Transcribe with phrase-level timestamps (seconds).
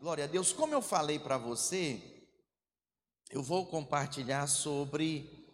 [0.00, 0.50] Glória a Deus.
[0.50, 2.00] Como eu falei para você,
[3.30, 5.46] eu vou compartilhar sobre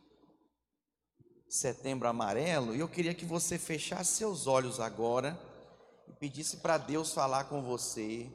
[1.49, 5.37] Setembro Amarelo e eu queria que você fechasse seus olhos agora
[6.07, 8.31] e pedisse para Deus falar com você,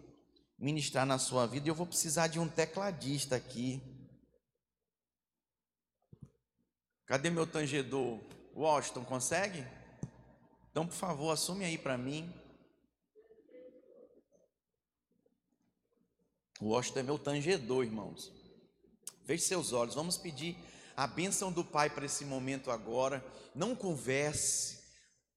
[0.59, 1.69] ministrar na sua vida.
[1.69, 3.81] Eu vou precisar de um tecladista aqui.
[7.05, 8.19] Cadê meu tangedor?
[8.53, 9.65] Washington, consegue?
[10.71, 12.40] Então, por favor, assume aí para mim.
[16.61, 18.31] O Washington é meu tangedor, irmãos.
[19.25, 20.55] Feche seus olhos, vamos pedir
[20.95, 23.25] a bênção do Pai para esse momento agora.
[23.55, 24.77] Não converse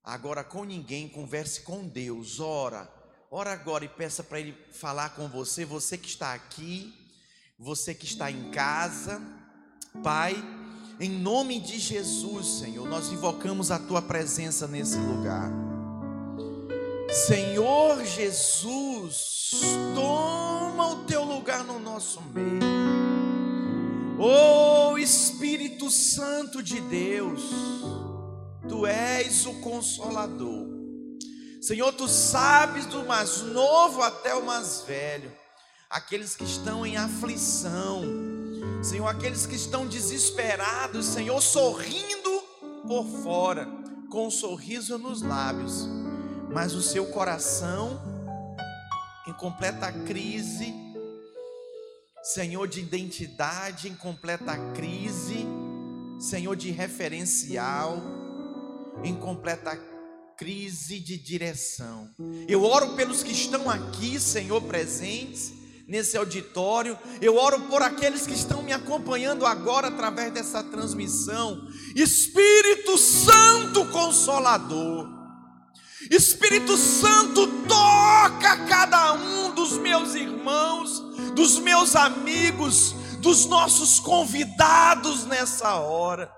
[0.03, 2.41] agora com ninguém, converse com Deus.
[2.41, 2.93] Ora,
[3.31, 6.93] ora agora e peça para Ele falar com você, você que está aqui,
[7.59, 9.23] você que está em casa.
[10.03, 10.35] Pai,
[11.01, 15.51] em nome de Jesus, Senhor, nós invocamos a Tua presença nesse lugar.
[17.27, 19.61] Senhor Jesus,
[19.95, 20.54] toma
[20.85, 22.63] o Teu lugar no nosso meio.
[24.19, 27.43] Oh Espírito Santo de Deus,
[28.69, 30.67] Tu és o consolador.
[31.61, 35.33] Senhor, Tu sabes do mais novo até o mais velho,
[35.91, 38.03] aqueles que estão em aflição,
[38.83, 42.43] Senhor, aqueles que estão desesperados, Senhor, sorrindo
[42.87, 43.67] por fora,
[44.11, 45.89] com um sorriso nos lábios,
[46.53, 48.14] mas o seu coração
[49.27, 50.85] em completa crise
[52.25, 55.45] Senhor de identidade em completa crise,
[56.19, 58.03] Senhor de referencial
[59.03, 59.79] em completa
[60.35, 62.09] crise de direção.
[62.49, 65.53] Eu oro pelos que estão aqui, Senhor, presentes
[65.87, 66.99] nesse auditório.
[67.21, 71.69] Eu oro por aqueles que estão me acompanhando agora através dessa transmissão.
[71.95, 75.14] Espírito Santo Consolador.
[76.15, 80.35] Espírito Santo, toca cada um dos meus irmãos
[81.35, 86.31] dos meus amigos, dos nossos convidados nessa hora.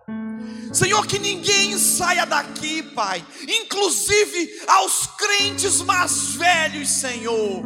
[0.72, 3.24] Senhor, que ninguém saia daqui, Pai,
[3.62, 7.62] inclusive aos crentes mais velhos, Senhor,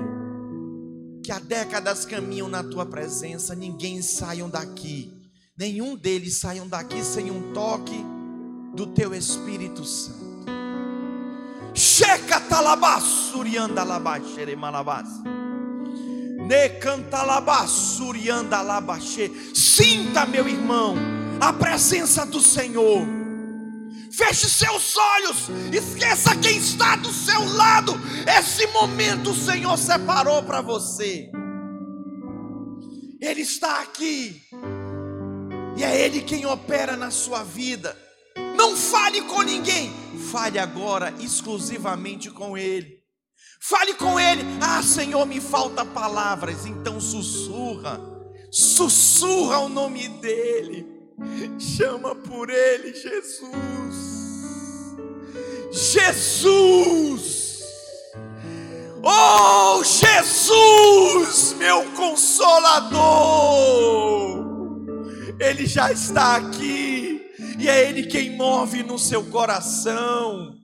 [1.25, 5.12] que há décadas caminham na tua presença, ninguém saiam daqui,
[5.56, 8.04] nenhum deles saiam daqui sem um toque
[8.75, 10.30] do teu Espírito Santo.
[11.75, 15.08] Checa talabassurianda labaxere malabas.
[19.54, 20.97] Sinta, meu irmão,
[21.41, 23.06] a presença do Senhor.
[24.10, 27.92] Feche seus olhos, esqueça quem está do seu lado.
[28.26, 31.31] Esse momento o Senhor separou para você.
[33.20, 34.42] Ele está aqui,
[35.76, 37.97] e é Ele quem opera na sua vida.
[38.60, 39.91] Não fale com ninguém,
[40.31, 43.00] fale agora exclusivamente com Ele.
[43.59, 44.43] Fale com ele.
[44.60, 46.66] Ah, Senhor, me falta palavras.
[46.66, 47.99] Então sussurra.
[48.50, 50.87] Sussurra o nome dele.
[51.59, 53.97] Chama por ele, Jesus.
[55.72, 57.60] Jesus.
[59.03, 63.00] Oh, Jesus, meu consolador.
[65.38, 66.80] Ele já está aqui.
[67.60, 70.54] E é ele quem move no seu coração.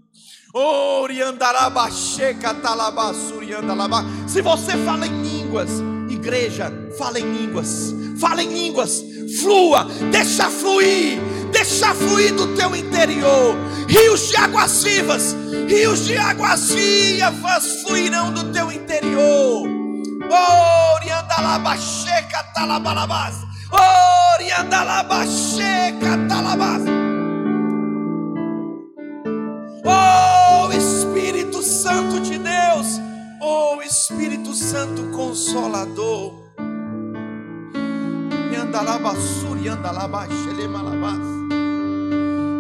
[4.26, 5.68] Se você fala em línguas,
[6.08, 9.04] igreja, fala em línguas, fala em línguas,
[9.38, 11.20] flua, deixa fluir,
[11.52, 13.54] deixa fluir do teu interior.
[13.86, 15.36] Rios de águas vivas,
[15.68, 19.68] rios de águas vivas fluirão do teu interior.
[20.96, 23.45] Oriandalabacheca talabalabás.
[29.84, 33.00] Oh Espírito Santo de Deus,
[33.40, 36.34] oh Espírito Santo Consolador.
[38.52, 41.20] Yandalabassuri, yandalabaxelemalabas.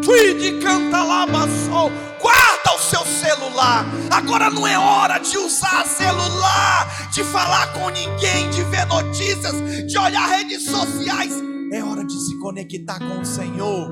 [0.02, 1.90] Tuide canta labassou.
[2.26, 3.86] Guarda o seu celular.
[4.10, 9.54] Agora não é hora de usar celular, de falar com ninguém, de ver notícias,
[9.86, 11.32] de olhar redes sociais.
[11.72, 13.88] É hora de se conectar com o Senhor.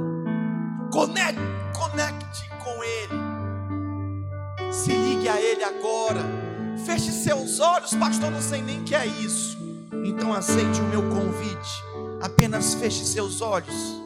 [0.91, 1.41] Conecte,
[1.79, 4.73] conecte com Ele.
[4.73, 6.21] Se ligue a Ele agora.
[6.85, 8.33] Feche seus olhos, pastor.
[8.33, 9.57] Não sei nem que é isso.
[10.05, 11.85] Então aceite o meu convite.
[12.21, 14.04] Apenas feche seus olhos.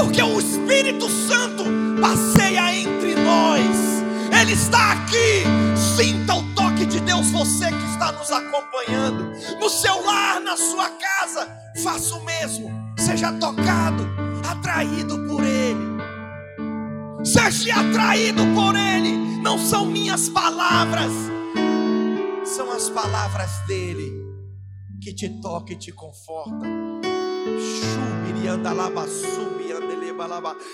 [0.00, 1.62] Porque o Espírito Santo
[2.00, 3.76] passeia entre nós.
[4.40, 5.44] Ele está aqui.
[5.76, 9.30] Sinta o toque de Deus, você que está nos acompanhando.
[9.60, 11.46] No seu lar, na sua casa.
[11.84, 12.70] Faça o mesmo.
[12.98, 14.08] Seja tocado,
[14.50, 16.00] atraído por Ele.
[17.22, 19.18] Seja atraído por Ele.
[19.42, 21.12] Não são minhas palavras,
[22.46, 24.10] São as palavras dele
[25.02, 27.00] que te tocam e te confortam.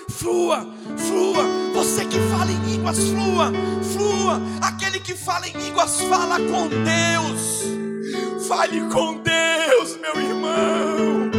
[0.09, 0.67] Flua,
[0.97, 1.43] flua.
[1.73, 3.51] Você que fala em línguas, flua,
[3.93, 4.41] flua.
[4.61, 7.63] Aquele que fala em línguas, fala com Deus.
[8.47, 11.31] Fale com Deus, meu irmão.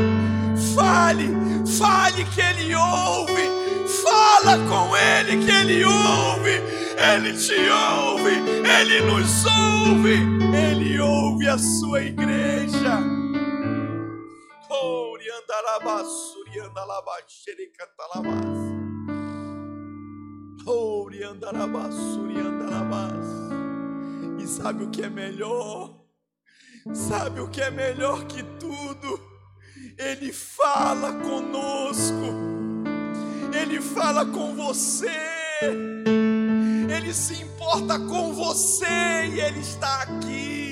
[0.74, 1.28] Fale,
[1.78, 3.42] fale que Ele ouve.
[4.02, 6.62] Fala com Ele que Ele ouve.
[6.98, 8.32] Ele te ouve,
[8.80, 10.18] Ele nos ouve,
[10.52, 13.27] Ele ouve a sua igreja.
[24.38, 25.98] E sabe o que é melhor?
[26.94, 29.20] Sabe o que é melhor que tudo?
[29.98, 32.34] Ele fala conosco,
[33.52, 35.10] Ele fala com você,
[36.96, 40.67] Ele se importa com você e Ele está aqui.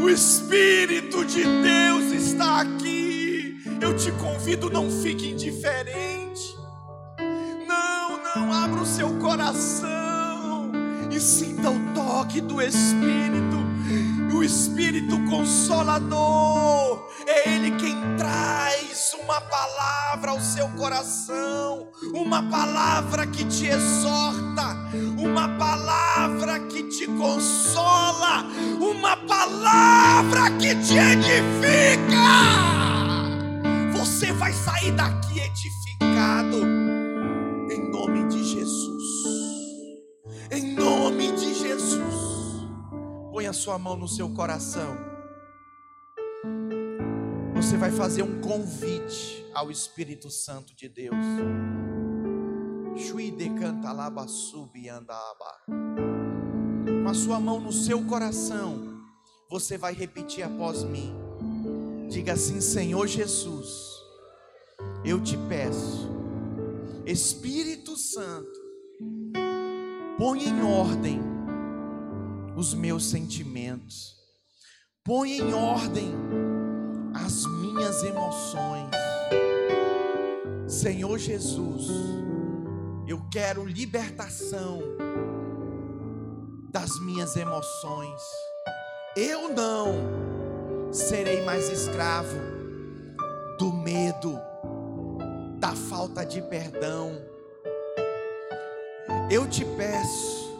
[0.00, 3.62] O Espírito de Deus está aqui.
[3.80, 6.56] Eu te convido, não fique indiferente.
[7.66, 10.70] Não, não abra o seu coração
[11.10, 13.56] e sinta o toque do Espírito.
[14.34, 18.65] O Espírito Consolador, é Ele quem traz
[19.36, 24.74] uma palavra ao seu coração, uma palavra que te exorta,
[25.18, 28.46] uma palavra que te consola,
[28.80, 32.16] uma palavra que te edifica.
[33.92, 36.56] Você vai sair daqui edificado,
[37.70, 39.04] em nome de Jesus,
[40.50, 42.64] em nome de Jesus.
[43.32, 45.15] Põe a sua mão no seu coração.
[47.66, 51.16] Você vai fazer um convite ao Espírito Santo de Deus.
[57.02, 59.02] Com a sua mão no seu coração,
[59.50, 61.12] você vai repetir após mim.
[62.08, 63.96] Diga assim: Senhor Jesus,
[65.04, 66.08] eu te peço,
[67.04, 68.60] Espírito Santo,
[70.16, 71.20] põe em ordem
[72.56, 74.14] os meus sentimentos,
[75.02, 76.14] põe em ordem
[77.24, 78.90] as minhas emoções.
[80.68, 81.88] Senhor Jesus,
[83.06, 84.80] eu quero libertação
[86.70, 88.20] das minhas emoções.
[89.16, 92.36] Eu não serei mais escravo
[93.58, 94.38] do medo,
[95.58, 97.12] da falta de perdão.
[99.30, 100.54] Eu te peço,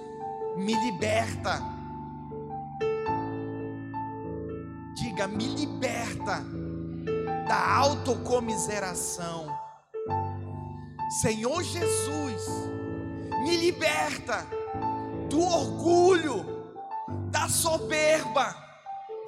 [0.56, 1.75] me liberta
[5.16, 6.44] diga: me liberta
[7.48, 9.46] da autocomiseração.
[11.22, 12.42] Senhor Jesus,
[13.42, 14.46] me liberta
[15.30, 16.44] do orgulho,
[17.30, 18.54] da soberba,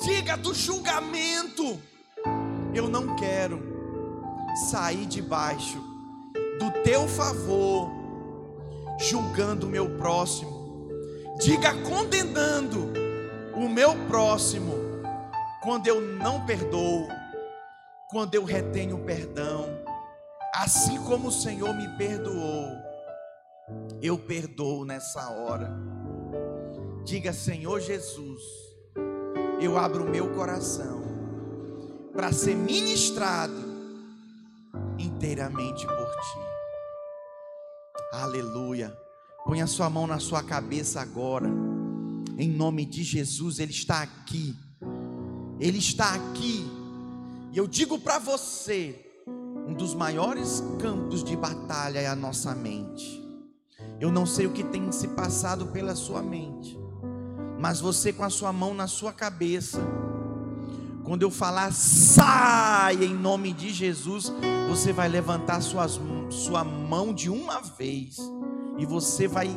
[0.02, 1.80] diga do julgamento.
[2.74, 3.62] Eu não quero
[4.70, 5.78] sair debaixo
[6.58, 7.90] do teu favor,
[8.98, 10.90] julgando o meu próximo,
[11.38, 12.92] diga condenando
[13.54, 14.87] o meu próximo
[15.68, 17.08] quando eu não perdoo,
[18.08, 19.66] quando eu retenho perdão,
[20.54, 22.72] assim como o Senhor me perdoou,
[24.00, 25.70] eu perdoo nessa hora.
[27.04, 28.42] Diga, Senhor Jesus,
[29.60, 31.02] eu abro o meu coração
[32.14, 33.52] para ser ministrado
[34.98, 36.38] inteiramente por ti.
[38.14, 38.90] Aleluia.
[39.44, 41.50] Põe a sua mão na sua cabeça agora.
[42.38, 44.56] Em nome de Jesus, Ele está aqui
[45.60, 46.66] ele está aqui.
[47.52, 48.94] E eu digo para você:
[49.66, 53.26] um dos maiores campos de batalha é a nossa mente.
[54.00, 56.78] Eu não sei o que tem se passado pela sua mente,
[57.58, 59.80] mas você com a sua mão na sua cabeça,
[61.04, 64.32] quando eu falar sai em nome de Jesus,
[64.68, 65.98] você vai levantar suas,
[66.30, 68.18] sua mão de uma vez
[68.76, 69.48] e você vai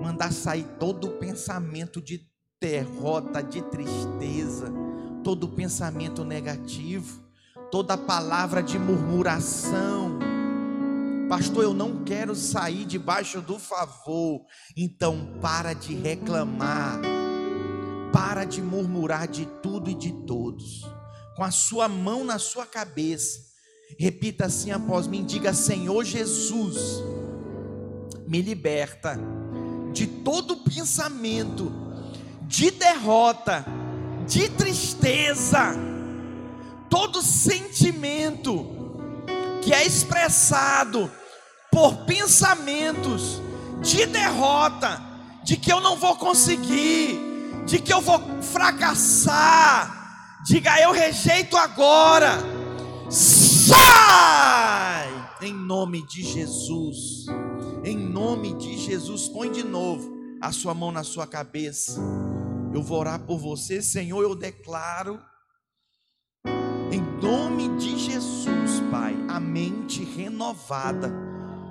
[0.00, 2.26] mandar sair todo o pensamento de
[2.60, 4.72] derrota, de tristeza
[5.22, 7.22] todo pensamento negativo,
[7.70, 10.18] toda palavra de murmuração.
[11.28, 14.40] Pastor, eu não quero sair debaixo do favor.
[14.76, 17.00] Então para de reclamar.
[18.12, 20.86] Para de murmurar de tudo e de todos.
[21.36, 23.46] Com a sua mão na sua cabeça.
[23.98, 27.02] Repita assim após mim, diga: Senhor Jesus,
[28.26, 29.18] me liberta
[29.92, 31.72] de todo pensamento
[32.46, 33.64] de derrota
[34.28, 35.74] de tristeza,
[36.90, 38.66] todo sentimento
[39.62, 41.10] que é expressado
[41.72, 43.40] por pensamentos
[43.80, 45.02] de derrota,
[45.42, 47.18] de que eu não vou conseguir,
[47.64, 52.38] de que eu vou fracassar, diga eu rejeito agora.
[53.08, 55.08] Sai!
[55.40, 57.24] Em nome de Jesus.
[57.82, 61.98] Em nome de Jesus, põe de novo a sua mão na sua cabeça.
[62.72, 64.22] Eu vou orar por você, Senhor.
[64.22, 65.20] Eu declaro,
[66.92, 71.12] em nome de Jesus, Pai, a mente renovada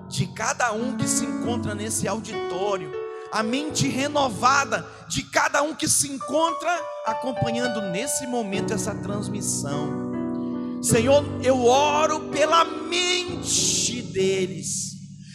[0.10, 2.92] de cada um que se encontra nesse auditório,
[3.32, 10.08] a mente renovada de cada um que se encontra acompanhando nesse momento essa transmissão.
[10.82, 14.94] Senhor, eu oro pela mente deles,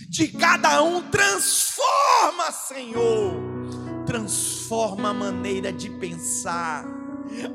[0.08, 3.51] de cada um, transforma, Senhor
[4.12, 6.84] transforma a maneira de pensar,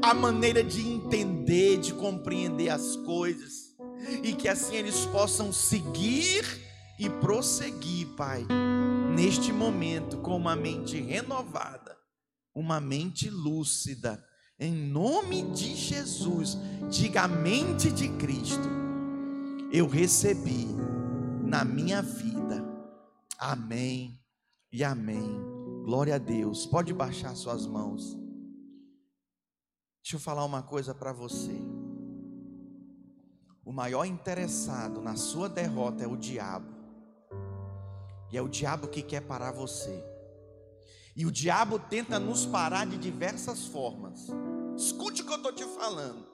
[0.01, 3.75] a maneira de entender, de compreender as coisas,
[4.23, 6.43] e que assim eles possam seguir
[6.97, 8.43] e prosseguir, Pai,
[9.15, 11.95] neste momento com uma mente renovada,
[12.55, 14.19] uma mente lúcida,
[14.59, 16.57] em nome de Jesus,
[16.89, 18.67] diga a mente de Cristo,
[19.71, 20.65] eu recebi
[21.43, 22.65] na minha vida,
[23.37, 24.19] amém
[24.71, 25.56] e amém.
[25.87, 26.65] Glória a Deus.
[26.65, 28.13] Pode baixar suas mãos.
[30.03, 31.57] Deixa eu falar uma coisa para você.
[33.63, 36.75] O maior interessado na sua derrota é o diabo.
[38.29, 40.03] E é o diabo que quer parar você.
[41.15, 44.27] E o diabo tenta nos parar de diversas formas.
[44.75, 46.27] Escute o que eu estou te falando.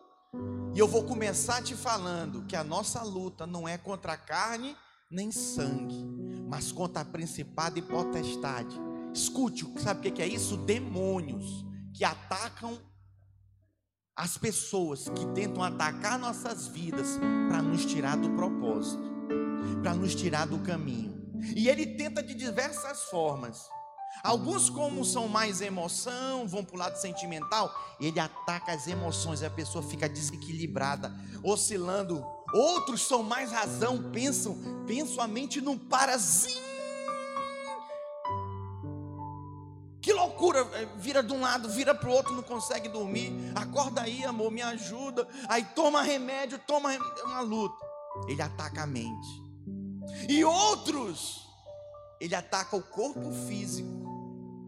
[0.74, 4.76] E eu vou começar te falando que a nossa luta não é contra a carne
[5.12, 6.04] nem sangue,
[6.50, 10.58] mas contra a principado e potestade Escute, sabe o que é isso?
[10.58, 12.80] Demônios que atacam
[14.16, 19.04] as pessoas, que tentam atacar nossas vidas para nos tirar do propósito,
[19.82, 21.14] para nos tirar do caminho.
[21.56, 23.68] E ele tenta de diversas formas.
[24.24, 29.46] Alguns, como são mais emoção, vão para o lado sentimental, ele ataca as emoções e
[29.46, 32.24] a pessoa fica desequilibrada, oscilando.
[32.54, 36.73] Outros são mais razão, pensam, pensam a mente num parazinho
[40.04, 43.32] Que loucura, é, vira de um lado, vira para o outro, não consegue dormir.
[43.56, 45.26] Acorda aí, amor, me ajuda.
[45.48, 47.14] Aí toma remédio, toma remédio.
[47.20, 47.86] É uma luta.
[48.28, 49.42] Ele ataca a mente.
[50.28, 51.48] E outros,
[52.20, 53.88] ele ataca o corpo físico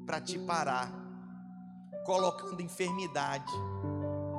[0.06, 0.90] para te parar,
[2.06, 3.52] colocando enfermidade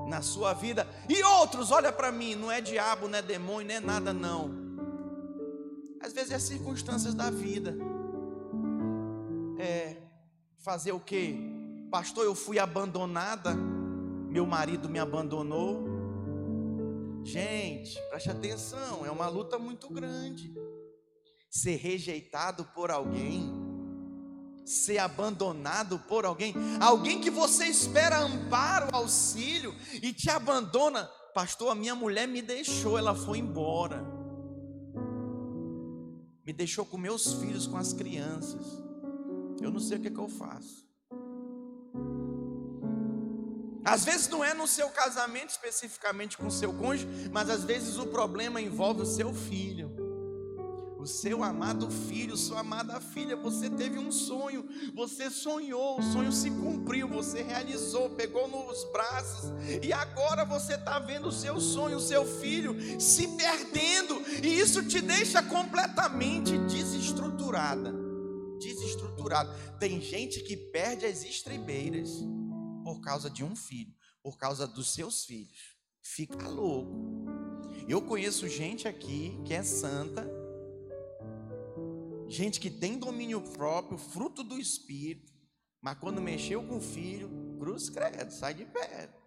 [0.08, 0.88] na sua vida.
[1.10, 4.50] E outros, olha para mim, não é diabo, não é demônio, não é nada não.
[6.00, 7.76] Às vezes é circunstâncias da vida.
[10.66, 11.36] Fazer o quê?
[11.92, 15.84] Pastor, eu fui abandonada, meu marido me abandonou.
[17.22, 20.52] Gente, preste atenção, é uma luta muito grande.
[21.48, 23.48] Ser rejeitado por alguém,
[24.64, 31.08] ser abandonado por alguém, alguém que você espera amparo, auxílio e te abandona.
[31.32, 34.04] Pastor, a minha mulher me deixou, ela foi embora.
[36.44, 38.84] Me deixou com meus filhos, com as crianças.
[39.60, 40.86] Eu não sei o que, é que eu faço.
[43.86, 47.96] Às vezes não é no seu casamento especificamente com o seu cônjuge, mas às vezes
[47.96, 49.94] o problema envolve o seu filho.
[50.98, 56.32] O seu amado filho, sua amada filha, você teve um sonho, você sonhou, o sonho
[56.32, 61.98] se cumpriu, você realizou, pegou nos braços, e agora você está vendo o seu sonho,
[61.98, 68.05] o seu filho se perdendo, e isso te deixa completamente desestruturada
[69.78, 72.10] Tem gente que perde as estribeiras
[72.84, 75.76] por causa de um filho, por causa dos seus filhos.
[76.02, 77.26] Fica louco.
[77.88, 80.28] Eu conheço gente aqui que é santa,
[82.28, 85.32] gente que tem domínio próprio, fruto do espírito,
[85.80, 87.28] mas quando mexeu com o filho,
[87.58, 89.22] cruz credo, sai de perto.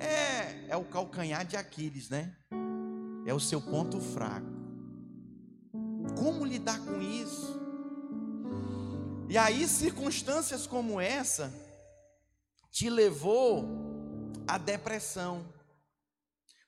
[0.00, 2.36] É, é o calcanhar de Aquiles, né?
[3.26, 4.57] É o seu ponto fraco.
[6.18, 7.58] Como lidar com isso?
[9.28, 11.52] E aí, circunstâncias como essa
[12.70, 13.64] te levou
[14.46, 15.44] à depressão.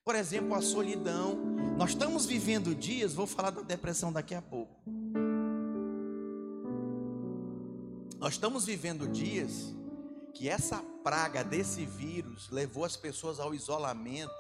[0.04, 1.37] Por exemplo, a solidão.
[1.76, 4.75] Nós estamos vivendo dias, vou falar da depressão daqui a pouco.
[8.19, 9.75] Nós estamos vivendo dias
[10.35, 14.35] que essa praga desse vírus levou as pessoas ao isolamento.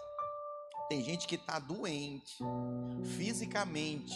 [0.88, 2.36] Tem gente que está doente
[3.16, 4.12] fisicamente,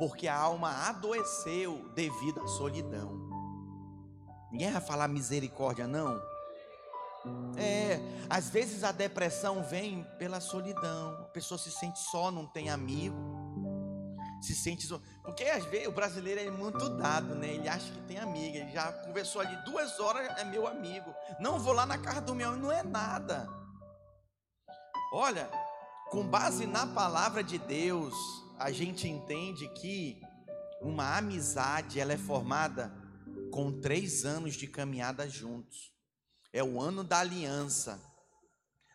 [0.00, 3.20] porque a alma adoeceu devido à solidão.
[4.50, 6.18] Ninguém vai falar misericórdia, não.
[7.58, 11.18] É, às vezes a depressão vem pela solidão.
[11.20, 13.14] A pessoa se sente só, não tem amigo.
[14.40, 14.88] se sente.
[15.22, 17.48] Porque às vezes o brasileiro é muito dado, né?
[17.48, 18.56] Ele acha que tem amiga.
[18.56, 21.14] Ele já conversou ali duas horas, é meu amigo.
[21.38, 23.46] Não vou lá na casa do meu amigo, não é nada.
[25.12, 25.50] Olha,
[26.08, 28.14] com base na palavra de Deus,
[28.60, 30.20] a gente entende que
[30.82, 32.92] uma amizade ela é formada
[33.50, 35.90] com três anos de caminhada juntos.
[36.52, 38.00] É o ano da aliança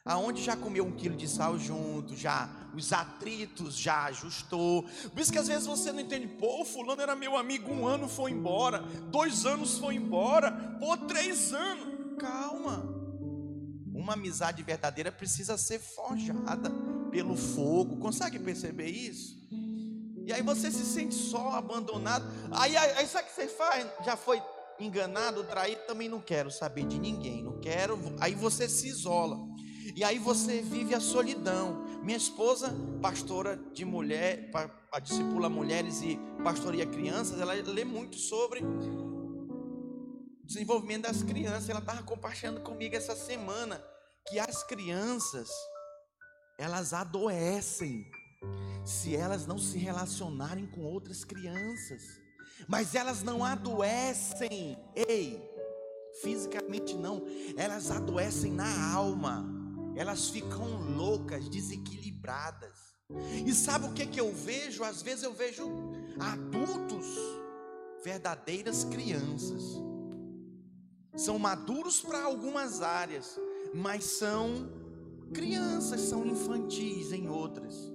[0.05, 4.83] aonde já comeu um quilo de sal junto, já os atritos já ajustou.
[4.83, 8.07] Por isso que às vezes você não entende, pô, fulano era meu amigo, um ano
[8.07, 8.79] foi embora,
[9.09, 12.19] dois anos foi embora, pô, três anos.
[12.19, 12.93] Calma.
[13.93, 16.69] Uma amizade verdadeira precisa ser forjada
[17.09, 17.97] pelo fogo.
[17.97, 19.44] Consegue perceber isso?
[20.25, 22.25] E aí você se sente só, abandonado.
[22.51, 23.85] Aí, aí, sabe o que você faz?
[24.03, 24.41] Já foi
[24.79, 27.99] enganado, traído, também não quero saber de ninguém, não quero.
[28.19, 29.37] Aí você se isola.
[29.95, 31.85] E aí você vive a solidão.
[32.01, 34.49] Minha esposa, pastora de mulher,
[34.91, 38.61] a discipula mulheres e pastoria crianças, ela lê muito sobre
[40.43, 41.69] desenvolvimento das crianças.
[41.69, 43.83] Ela estava compartilhando comigo essa semana
[44.27, 45.49] que as crianças
[46.57, 48.09] elas adoecem
[48.85, 52.01] se elas não se relacionarem com outras crianças.
[52.67, 55.41] Mas elas não adoecem, ei,
[56.21, 57.23] fisicamente não,
[57.57, 59.55] elas adoecem na alma
[59.95, 62.93] elas ficam loucas, desequilibradas.
[63.45, 64.83] E sabe o que, que eu vejo?
[64.83, 65.63] Às vezes eu vejo
[66.19, 67.05] adultos,
[68.03, 69.63] verdadeiras crianças.
[71.15, 73.39] São maduros para algumas áreas,
[73.73, 74.69] mas são
[75.33, 77.94] crianças, são infantis em outras.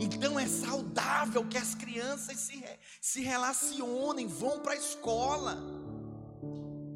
[0.00, 2.62] Então é saudável que as crianças se,
[3.00, 5.58] se relacionem, vão para a escola.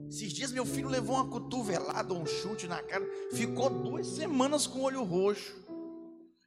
[0.08, 4.80] Esses dias meu filho levou uma cotovelada, um chute na cara, ficou duas semanas com
[4.80, 5.56] o olho roxo.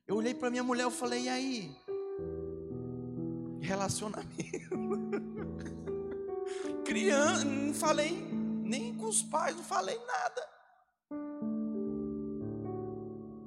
[0.08, 1.76] Eu olhei para minha mulher e falei, e aí?
[3.60, 4.30] Relacionamento.
[6.86, 8.12] Criança, não falei
[8.64, 10.48] nem com os pais, não falei nada.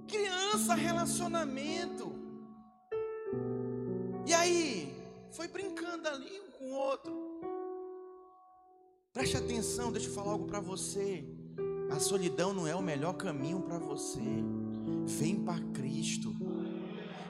[0.09, 2.28] Criança, relacionamento.
[4.29, 4.95] E aí?
[5.31, 7.41] Foi brincando ali um com o outro.
[9.11, 11.25] Preste atenção, deixa eu falar algo para você.
[11.91, 14.21] A solidão não é o melhor caminho para você.
[15.07, 16.37] Vem para Cristo.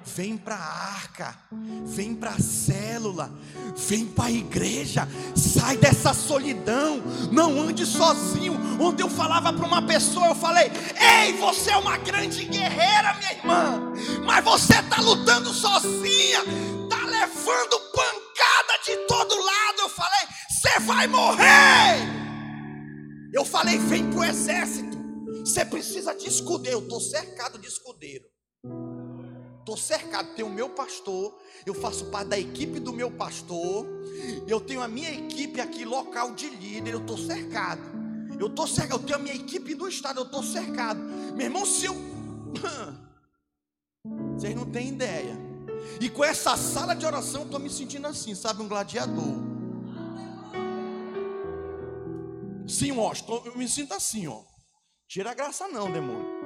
[0.05, 1.39] Vem para a arca,
[1.85, 3.31] vem para a célula,
[3.77, 5.07] vem para a igreja,
[5.37, 8.55] sai dessa solidão, não ande sozinho.
[8.81, 13.33] Ontem eu falava para uma pessoa, eu falei: Ei, você é uma grande guerreira, minha
[13.33, 13.93] irmã,
[14.25, 16.43] mas você está lutando sozinha,
[17.39, 19.81] levando pancada de todo lado.
[19.81, 22.03] Eu falei: você vai morrer.
[23.33, 24.99] Eu falei: vem para o exército.
[25.45, 26.79] Você precisa de escudeiro.
[26.79, 28.25] Eu estou cercado de escudeiro.
[29.61, 30.35] Estou cercado.
[30.35, 31.39] Tenho o meu pastor.
[31.65, 33.87] Eu faço parte da equipe do meu pastor.
[34.47, 36.95] Eu tenho a minha equipe aqui local de líder.
[36.95, 37.83] Eu estou cercado.
[38.39, 39.01] Eu estou cercado.
[39.01, 40.21] Eu tenho a minha equipe do estado.
[40.21, 40.99] Eu estou cercado.
[41.01, 41.95] Meu irmão, se eu.
[44.37, 45.48] Vocês não têm ideia.
[46.01, 48.63] E com essa sala de oração, estou me sentindo assim, sabe?
[48.63, 49.49] Um gladiador.
[52.67, 53.13] Sim, ó,
[53.47, 54.43] eu me sinto assim, ó.
[55.09, 56.39] Tira a graça não, demônio.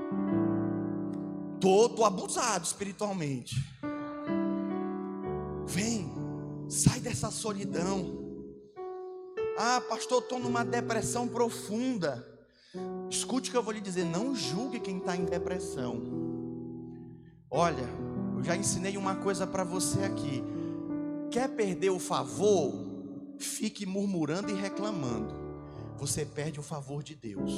[1.61, 3.57] Tô, tô abusado espiritualmente.
[5.67, 6.13] Vem,
[6.69, 8.21] sai dessa solidão.
[9.59, 12.27] Ah, pastor, estou numa depressão profunda.
[13.11, 16.03] Escute o que eu vou lhe dizer: não julgue quem está em depressão.
[17.51, 17.87] Olha,
[18.43, 20.43] eu já ensinei uma coisa para você aqui.
[21.31, 22.75] Quer perder o favor?
[23.39, 25.41] Fique murmurando e reclamando
[25.97, 27.53] você perde o favor de Deus.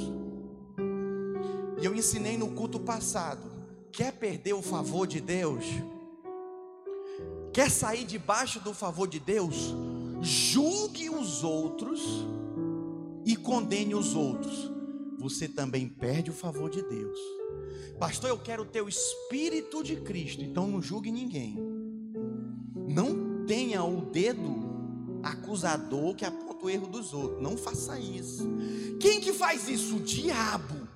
[1.81, 3.51] E eu ensinei no culto passado:
[3.91, 5.65] quer perder o favor de Deus?
[7.51, 9.75] Quer sair debaixo do favor de Deus?
[10.21, 12.03] Julgue os outros
[13.25, 14.71] e condene os outros.
[15.19, 17.19] Você também perde o favor de Deus.
[17.99, 21.57] Pastor, eu quero ter o Espírito de Cristo, então não julgue ninguém.
[22.89, 24.75] Não tenha o dedo
[25.23, 27.43] acusador que aponta o erro dos outros.
[27.43, 28.47] Não faça isso.
[29.01, 29.97] Quem que faz isso?
[29.97, 30.89] O diabo.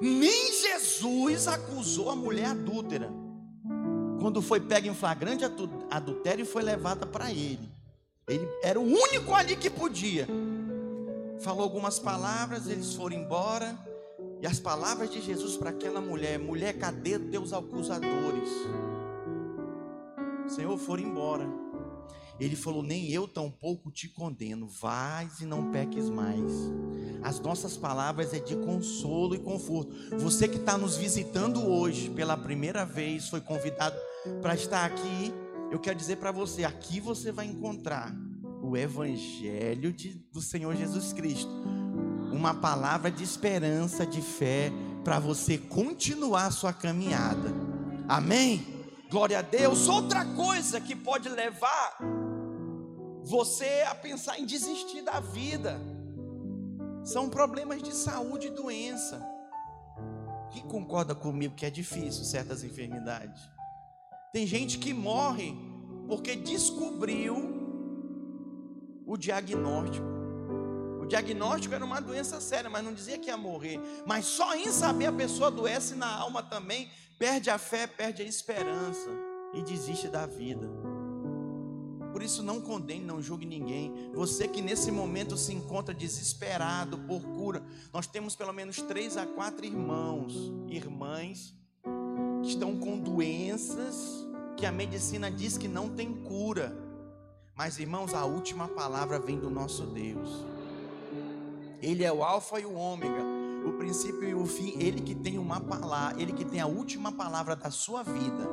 [0.00, 3.10] Nem Jesus acusou a mulher adúltera.
[4.20, 5.44] Quando foi pega em flagrante
[5.90, 7.68] adultério e foi levada para ele.
[8.28, 10.26] Ele era o único ali que podia.
[11.38, 13.78] Falou algumas palavras, eles foram embora.
[14.40, 18.50] E as palavras de Jesus para aquela mulher: mulher, cadê teus acusadores?
[20.48, 21.46] Senhor, foram embora.
[22.38, 26.52] Ele falou: Nem eu tampouco te condeno, vais e não peques mais.
[27.22, 29.92] As nossas palavras é de consolo e conforto.
[30.18, 33.96] Você que está nos visitando hoje pela primeira vez, foi convidado
[34.42, 35.32] para estar aqui.
[35.70, 38.14] Eu quero dizer para você, aqui você vai encontrar
[38.62, 41.50] o evangelho de, do Senhor Jesus Cristo.
[42.36, 44.70] Uma palavra de esperança, de fé
[45.02, 47.50] para você continuar a sua caminhada.
[48.06, 48.84] Amém?
[49.10, 49.88] Glória a Deus.
[49.88, 51.96] Outra coisa que pode levar
[53.24, 55.80] você a pensar em desistir da vida
[57.02, 59.24] são problemas de saúde e doença.
[60.50, 63.42] Quem concorda comigo que é difícil certas enfermidades?
[64.30, 65.54] Tem gente que morre
[66.06, 67.34] porque descobriu
[69.06, 70.15] o diagnóstico.
[71.06, 73.80] O diagnóstico era uma doença séria, mas não dizia que ia morrer.
[74.04, 78.24] Mas só em saber a pessoa adoece na alma também, perde a fé, perde a
[78.24, 79.08] esperança
[79.54, 80.68] e desiste da vida.
[82.10, 84.10] Por isso, não condene, não julgue ninguém.
[84.14, 89.24] Você que nesse momento se encontra desesperado por cura, nós temos pelo menos três a
[89.24, 90.34] quatro irmãos,
[90.66, 91.54] irmãs,
[92.42, 96.76] que estão com doenças que a medicina diz que não tem cura.
[97.54, 100.55] Mas, irmãos, a última palavra vem do nosso Deus.
[101.86, 103.22] Ele é o alfa e o ômega,
[103.64, 107.12] o princípio e o fim, ele que tem uma palavra, ele que tem a última
[107.12, 108.50] palavra da sua vida.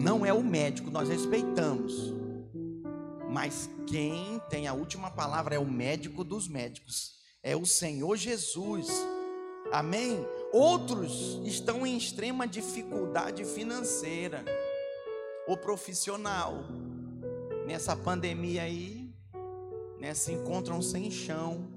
[0.00, 2.14] Não é o médico, nós respeitamos.
[3.30, 8.88] Mas quem tem a última palavra é o médico dos médicos, é o Senhor Jesus.
[9.70, 10.26] Amém?
[10.50, 14.42] Outros estão em extrema dificuldade financeira
[15.46, 16.54] ou profissional.
[17.66, 19.12] Nessa pandemia aí,
[20.00, 21.73] né, se encontram sem chão,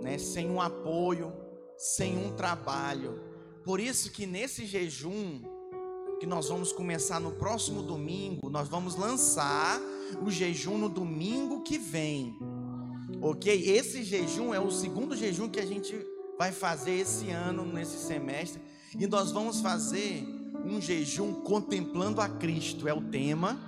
[0.00, 1.32] né, sem um apoio,
[1.76, 3.20] sem um trabalho.
[3.64, 5.42] Por isso que nesse jejum
[6.18, 9.80] que nós vamos começar no próximo domingo, nós vamos lançar
[10.24, 12.38] o jejum no domingo que vem.
[13.20, 13.52] OK?
[13.52, 15.94] Esse jejum é o segundo jejum que a gente
[16.38, 18.60] vai fazer esse ano nesse semestre
[18.98, 20.26] e nós vamos fazer
[20.64, 23.60] um jejum contemplando a Cristo, é o tema.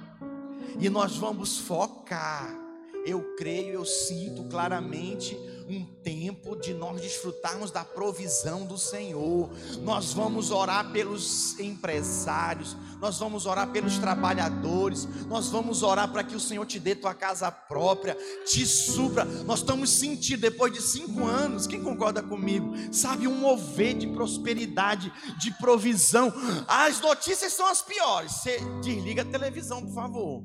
[0.78, 2.67] E nós vamos focar.
[3.08, 5.34] Eu creio, eu sinto claramente
[5.66, 9.50] um tempo de nós desfrutarmos da provisão do Senhor.
[9.82, 16.36] Nós vamos orar pelos empresários, nós vamos orar pelos trabalhadores, nós vamos orar para que
[16.36, 19.24] o Senhor te dê tua casa própria, te supra.
[19.24, 22.74] Nós estamos sentindo, depois de cinco anos, quem concorda comigo?
[22.92, 26.30] Sabe, um mover de prosperidade, de provisão.
[26.66, 28.32] As notícias são as piores.
[28.32, 30.44] Você desliga a televisão, por favor.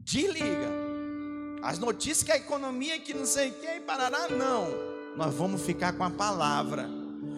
[0.00, 0.81] Desliga.
[1.62, 4.68] As notícias que a economia, que não sei o que, parará, não.
[5.16, 6.90] Nós vamos ficar com a palavra.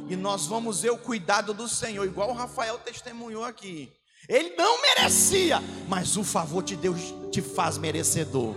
[0.09, 3.93] E nós vamos ver o cuidado do Senhor, igual o Rafael testemunhou aqui.
[4.27, 8.55] Ele não merecia, mas o favor de Deus te faz merecedor.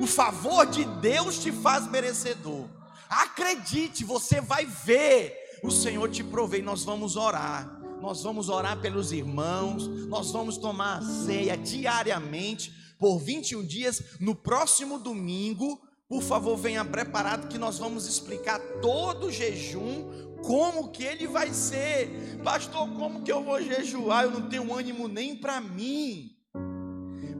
[0.00, 2.66] O favor de Deus te faz merecedor.
[3.08, 6.64] Acredite, você vai ver o Senhor te prover.
[6.64, 7.80] Nós vamos orar.
[8.00, 9.86] Nós vamos orar pelos irmãos.
[10.08, 14.02] Nós vamos tomar ceia diariamente por 21 dias.
[14.18, 20.90] No próximo domingo, por favor, venha preparado que nós vamos explicar todo o jejum, como
[20.90, 22.40] que ele vai ser.
[22.42, 24.24] Pastor, como que eu vou jejuar?
[24.24, 26.30] Eu não tenho ânimo nem para mim.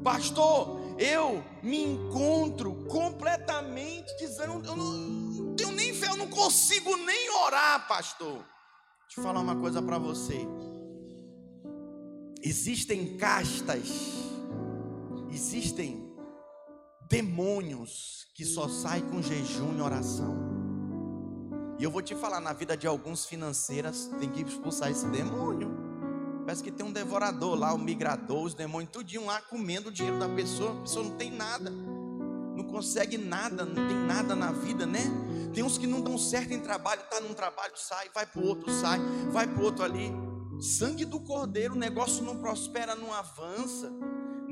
[0.03, 7.31] Pastor, eu me encontro completamente dizendo, eu não tenho nem fé, eu não consigo nem
[7.47, 8.45] orar, pastor.
[9.07, 10.47] Deixa eu falar uma coisa para você.
[12.43, 14.24] Existem castas
[15.45, 16.11] Existem
[17.07, 20.35] demônios que só saem com jejum e oração.
[21.79, 25.71] E eu vou te falar, na vida de alguns financeiras, tem que expulsar esse demônio.
[26.47, 30.19] Parece que tem um devorador lá, um migrador, os demônios, tudinho lá comendo o dinheiro
[30.19, 34.87] da pessoa, a pessoa não tem nada, não consegue nada, não tem nada na vida,
[34.87, 35.03] né?
[35.53, 38.73] Tem uns que não dão certo em trabalho, tá num trabalho, sai, vai pro outro,
[38.73, 38.99] sai,
[39.31, 40.11] vai pro outro ali.
[40.59, 43.93] Sangue do cordeiro, o negócio não prospera, não avança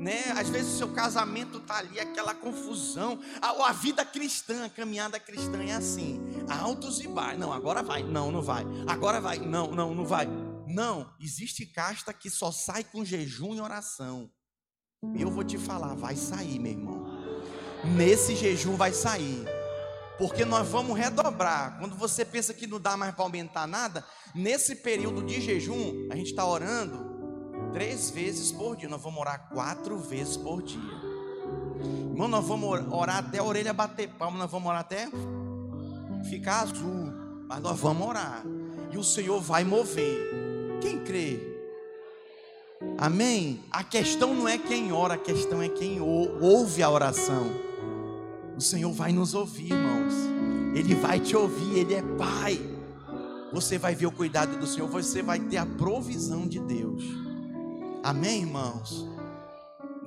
[0.03, 0.33] né?
[0.35, 3.19] Às vezes o seu casamento tá ali, aquela confusão.
[3.41, 7.39] A, a vida cristã, a caminhada cristã é assim: altos e baixos.
[7.39, 8.03] Não, agora vai.
[8.03, 8.65] Não, não vai.
[8.85, 9.39] Agora vai.
[9.39, 10.27] Não, não, não vai.
[10.67, 14.29] Não, existe casta que só sai com jejum e oração.
[15.15, 17.05] E eu vou te falar, vai sair, meu irmão.
[17.95, 19.45] Nesse jejum vai sair.
[20.17, 21.77] Porque nós vamos redobrar.
[21.79, 26.15] Quando você pensa que não dá mais para aumentar nada, nesse período de jejum, a
[26.15, 27.12] gente está orando,
[27.73, 28.87] três vezes por dia.
[28.87, 30.79] Nós vamos orar quatro vezes por dia.
[32.11, 35.09] Irmão, nós vamos orar até a orelha bater palma, nós vamos orar até
[36.29, 37.11] ficar azul.
[37.47, 38.43] Mas nós vamos orar.
[38.91, 40.79] E o Senhor vai mover.
[40.79, 41.39] Quem crê?
[42.97, 43.63] Amém?
[43.71, 47.47] A questão não é quem ora, a questão é quem ouve a oração.
[48.55, 50.13] O Senhor vai nos ouvir, irmãos.
[50.75, 52.59] Ele vai te ouvir, Ele é Pai.
[53.51, 57.22] Você vai ver o cuidado do Senhor, você vai ter a provisão de Deus.
[58.03, 59.05] Amém, irmãos?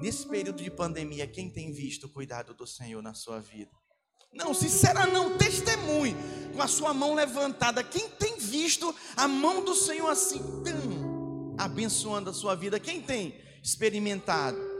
[0.02, 3.70] Nesse período de pandemia, quem tem visto o cuidado do Senhor na sua vida?
[4.34, 6.14] Não, sincera não, testemunhe
[6.54, 7.82] com a sua mão levantada.
[7.82, 12.78] Quem tem visto a mão do Senhor assim, tão abençoando a sua vida?
[12.78, 14.75] Quem tem experimentado?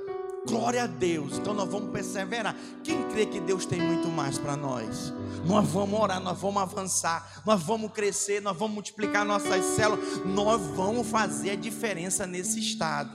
[0.46, 1.38] Glória a Deus.
[1.38, 2.56] Então nós vamos perseverar.
[2.85, 5.12] Quem crê que Deus tem muito mais para nós?
[5.44, 10.61] Nós vamos orar, nós vamos avançar, nós vamos crescer, nós vamos multiplicar nossas células, nós
[10.76, 13.11] vamos fazer a diferença nesse estado.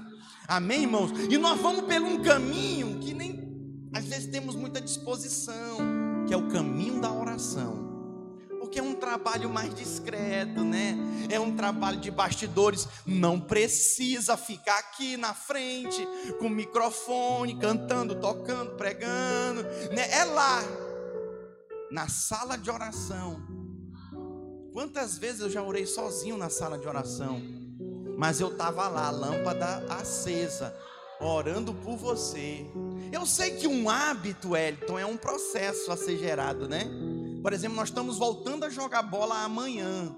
[0.48, 1.12] Amém, irmãos?
[1.30, 3.42] E nós vamos pelo um caminho que nem
[3.94, 5.78] às vezes temos muita disposição
[6.28, 7.81] que é o caminho da oração.
[8.72, 10.98] Porque é um trabalho mais discreto, né?
[11.30, 12.88] É um trabalho de bastidores.
[13.06, 16.08] Não precisa ficar aqui na frente
[16.40, 19.64] com microfone, cantando, tocando, pregando.
[19.94, 20.10] Né?
[20.10, 20.64] É lá,
[21.92, 23.42] na sala de oração.
[24.72, 27.42] Quantas vezes eu já orei sozinho na sala de oração?
[28.18, 30.74] Mas eu estava lá, lâmpada acesa,
[31.20, 32.66] orando por você.
[33.12, 36.90] Eu sei que um hábito, Elton, é um processo a ser gerado, né?
[37.42, 40.16] Por exemplo, nós estamos voltando a jogar bola amanhã.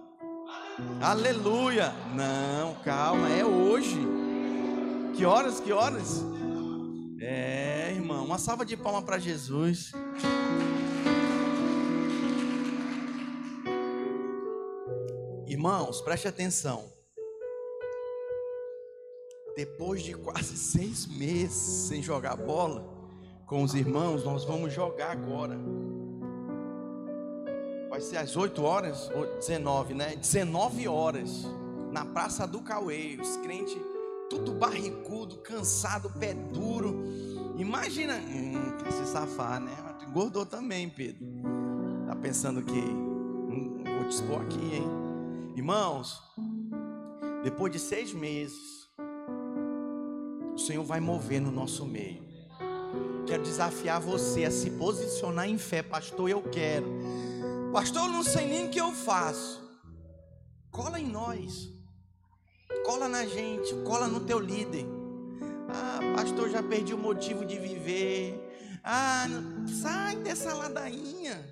[1.01, 1.93] Aleluia!
[2.13, 3.97] Não, calma, é hoje.
[5.15, 5.61] Que horas?
[5.61, 6.21] Que horas?
[7.21, 9.93] É, irmão, uma salva de palmas para Jesus.
[15.47, 16.91] Irmãos, preste atenção.
[19.55, 22.91] Depois de quase seis meses sem jogar bola
[23.45, 25.57] com os irmãos, nós vamos jogar agora.
[27.93, 30.15] Vai ser às 8 horas, 19, né?
[30.15, 31.43] 19 horas,
[31.91, 33.19] na Praça do Cauê.
[33.21, 33.77] Os crentes,
[34.31, 37.05] tudo barrigudo, cansado, pé duro.
[37.55, 39.71] Imagina, hum, quer se safar, né?
[40.09, 41.23] Engordou também, Pedro.
[42.07, 44.87] Tá pensando que hum, vou te expor aqui, hein?
[45.55, 46.19] Irmãos,
[47.43, 48.89] depois de seis meses,
[50.55, 52.23] o Senhor vai mover no nosso meio.
[53.27, 56.27] Quero desafiar você a se posicionar em fé, pastor.
[56.27, 56.87] Eu quero,
[57.73, 58.07] pastor.
[58.07, 59.61] Não sei nem o que eu faço.
[60.71, 61.69] Cola em nós,
[62.85, 64.85] cola na gente, cola no teu líder.
[65.67, 68.39] Ah, pastor, já perdi o motivo de viver.
[68.83, 69.25] Ah,
[69.81, 71.43] sai dessa ladainha,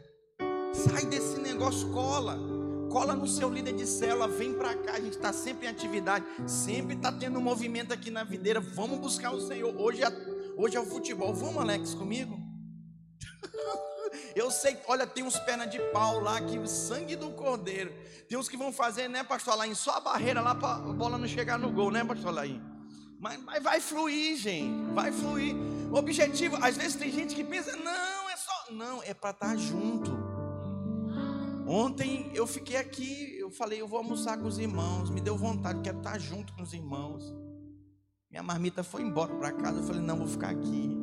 [0.73, 5.13] sai desse negócio, cola cola no seu líder de célula, vem para cá, a gente
[5.13, 9.39] está sempre em atividade, sempre está tendo um movimento aqui na videira, vamos buscar o
[9.39, 10.09] Senhor, hoje é,
[10.57, 12.37] hoje é o futebol, vamos Alex comigo?
[14.35, 17.93] Eu sei, olha, tem uns pernas de pau lá que o sangue do cordeiro.
[18.27, 19.73] Tem uns que vão fazer, né, pastor Laim?
[19.75, 22.61] Só a barreira lá para a bola não chegar no gol, né, pastor Laim?
[23.19, 24.93] Mas, mas vai fluir, gente.
[24.93, 25.55] Vai fluir.
[25.91, 28.71] Objetivo, às vezes tem gente que pensa, não, é só.
[28.71, 30.11] Não, é para estar tá junto.
[31.67, 35.81] Ontem eu fiquei aqui, eu falei, eu vou almoçar com os irmãos, me deu vontade,
[35.81, 37.33] quero estar junto com os irmãos.
[38.29, 40.97] Minha marmita foi embora para casa, eu falei, não, vou ficar aqui.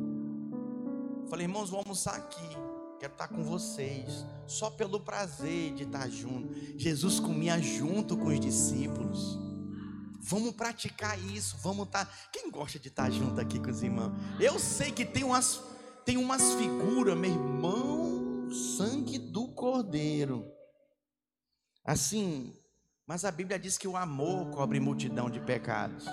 [1.23, 2.57] Eu falei, irmãos, vou almoçar aqui,
[2.99, 6.53] quero estar com vocês, só pelo prazer de estar junto.
[6.77, 9.39] Jesus comia junto com os discípulos.
[10.21, 12.29] Vamos praticar isso, vamos estar.
[12.31, 14.13] Quem gosta de estar junto aqui com os irmãos?
[14.39, 15.61] Eu sei que tem umas,
[16.05, 20.59] tem umas figuras, meu irmão, sangue do cordeiro
[21.89, 22.55] Assim,
[23.07, 26.05] mas a Bíblia diz que o amor cobre multidão de pecados.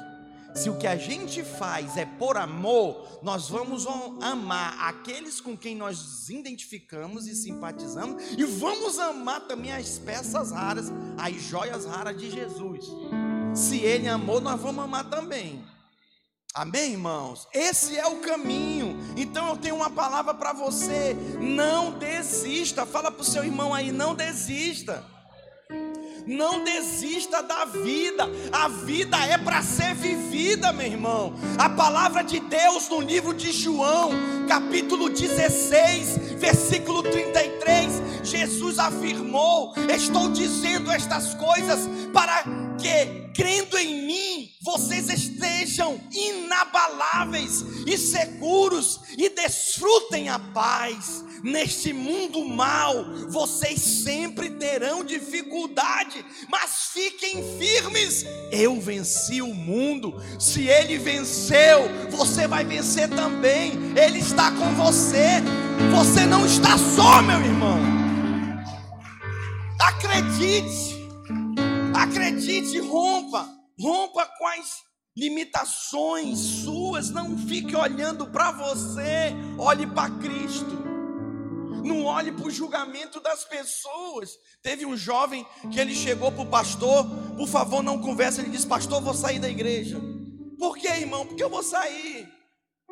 [0.57, 3.87] Se o que a gente faz é por amor, nós vamos
[4.23, 10.51] amar aqueles com quem nós nos identificamos e simpatizamos, e vamos amar também as peças
[10.51, 10.87] raras,
[11.19, 12.87] as joias raras de Jesus.
[13.55, 15.63] Se Ele amou, nós vamos amar também.
[16.55, 17.47] Amém, irmãos?
[17.53, 18.99] Esse é o caminho.
[19.15, 22.87] Então eu tenho uma palavra para você: não desista.
[22.87, 25.05] Fala para o seu irmão aí, não desista.
[26.27, 28.29] Não desista da vida.
[28.51, 31.35] A vida é para ser vivida, meu irmão.
[31.57, 34.11] A palavra de Deus no livro de João,
[34.49, 42.45] capítulo 16, versículo 33, Jesus afirmou: Estou dizendo estas coisas para
[42.79, 52.45] que, crendo em mim, vocês estejam inabaláveis e seguros e desfrutem a paz Neste mundo
[52.45, 58.25] mal, vocês sempre terão dificuldade, mas fiquem firmes.
[58.51, 60.21] Eu venci o mundo.
[60.41, 63.75] Se ele venceu, você vai vencer também.
[63.97, 65.43] Ele está com você.
[65.95, 67.96] Você não está só, meu irmão.
[69.81, 70.97] Acredite.
[71.95, 73.49] Acredite, rompa.
[73.79, 74.87] Rompa com as
[75.17, 80.85] limitações suas, não fique olhando para você, olhe para Cristo.
[81.83, 84.31] Não olhe para o julgamento das pessoas.
[84.63, 88.41] Teve um jovem que ele chegou para o pastor, por favor, não converse.
[88.41, 90.01] Ele disse, pastor, vou sair da igreja.
[90.59, 91.25] Por que, irmão?
[91.27, 92.36] Porque eu vou sair.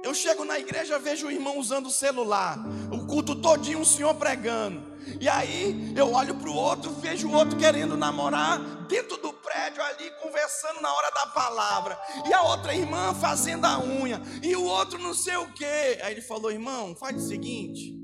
[0.04, 2.58] Eu chego na igreja, vejo o irmão usando o celular,
[2.92, 4.92] o culto todinho, o senhor pregando.
[5.18, 9.82] E aí eu olho para o outro, vejo o outro querendo namorar dentro do prédio
[9.82, 11.98] ali, conversando na hora da palavra.
[12.28, 14.20] E a outra irmã fazendo a unha.
[14.42, 15.98] E o outro não sei o quê.
[16.02, 17.98] Aí ele falou, irmão, faz o seguinte.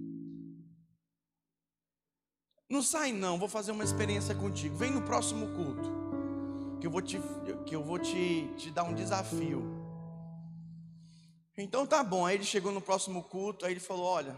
[2.66, 4.74] Não sai não, vou fazer uma experiência contigo.
[4.74, 6.00] Vem no próximo culto.
[6.80, 7.20] Que eu vou te,
[7.66, 9.79] que eu vou te, te dar um desafio.
[11.56, 12.24] Então tá bom.
[12.26, 14.36] Aí ele chegou no próximo culto, aí ele falou: Olha,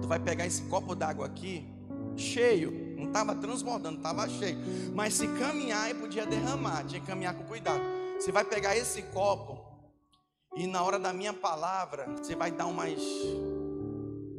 [0.00, 1.66] tu vai pegar esse copo d'água aqui,
[2.16, 4.58] cheio, não estava transbordando, estava cheio.
[4.94, 7.82] Mas se caminhar, ele podia derramar, tinha que caminhar com cuidado.
[8.18, 9.66] Você vai pegar esse copo,
[10.54, 13.00] e na hora da minha palavra, você vai dar umas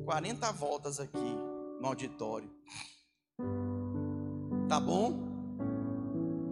[0.05, 1.37] 40 voltas aqui
[1.79, 2.49] no auditório.
[4.67, 5.13] Tá bom?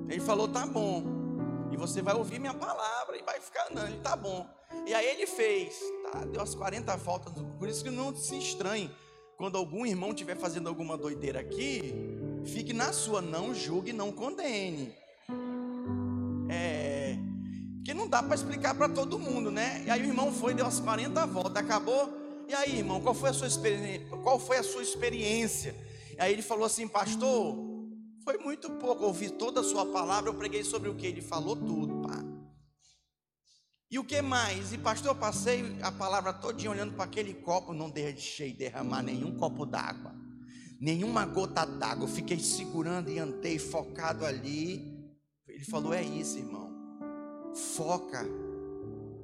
[0.08, 1.04] Ele falou: Tá bom.
[1.72, 4.48] E você vai ouvir minha palavra e vai ficar, ele tá bom.
[4.86, 5.80] E aí ele fez,
[6.12, 8.92] tá, deu as 40 voltas, por isso que não se estranhe
[9.38, 11.94] quando algum irmão estiver fazendo alguma doideira aqui,
[12.46, 14.94] fique na sua, não julgue, não condene.
[16.50, 17.18] É,
[17.76, 19.84] porque não dá para explicar para todo mundo, né?
[19.86, 22.10] E aí o irmão foi, deu as 40 voltas, acabou.
[22.48, 24.08] E aí, irmão, qual foi a sua experiência?
[24.24, 25.76] Qual foi a sua experiência?
[26.18, 27.56] E aí ele falou assim, pastor,
[28.24, 31.56] foi muito pouco, ouvi toda a sua palavra, eu preguei sobre o que ele falou
[31.56, 31.95] tudo.
[33.96, 34.74] E o que mais?
[34.74, 39.38] E pastor, eu passei a palavra todinha olhando para aquele copo, não deixei derramar nenhum
[39.38, 40.14] copo d'água,
[40.82, 42.06] nenhuma gota d'água.
[42.06, 45.02] Fiquei segurando e andei focado ali.
[45.48, 46.70] Ele falou: "É isso, irmão.
[47.74, 48.28] Foca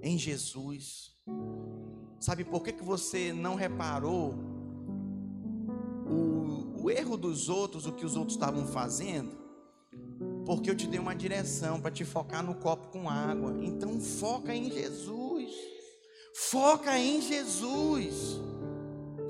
[0.01, 1.17] em Jesus.
[2.17, 4.33] Sabe por que, que você não reparou
[6.07, 6.41] o
[6.81, 9.37] o erro dos outros, o que os outros estavam fazendo,
[10.51, 13.55] porque eu te dei uma direção para te focar no copo com água.
[13.61, 15.49] Então foca em Jesus.
[16.35, 18.37] Foca em Jesus.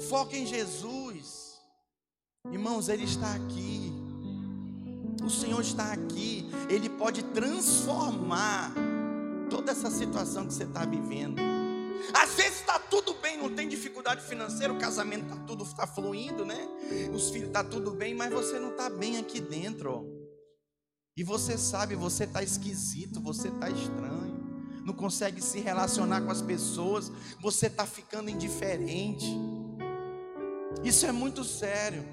[0.09, 1.59] Foca em Jesus.
[2.51, 3.93] Irmãos, ele está aqui.
[5.23, 6.49] O Senhor está aqui.
[6.67, 8.73] Ele pode transformar
[9.47, 11.39] toda essa situação que você está vivendo.
[12.15, 16.43] Às vezes está tudo bem, não tem dificuldade financeira, o casamento está tudo está fluindo,
[16.43, 16.67] né?
[17.13, 19.91] Os filhos está tudo bem, mas você não está bem aqui dentro.
[19.91, 20.10] Ó.
[21.15, 24.41] E você sabe, você está esquisito, você está estranho,
[24.85, 29.27] não consegue se relacionar com as pessoas, você está ficando indiferente.
[30.83, 32.03] Isso é muito sério.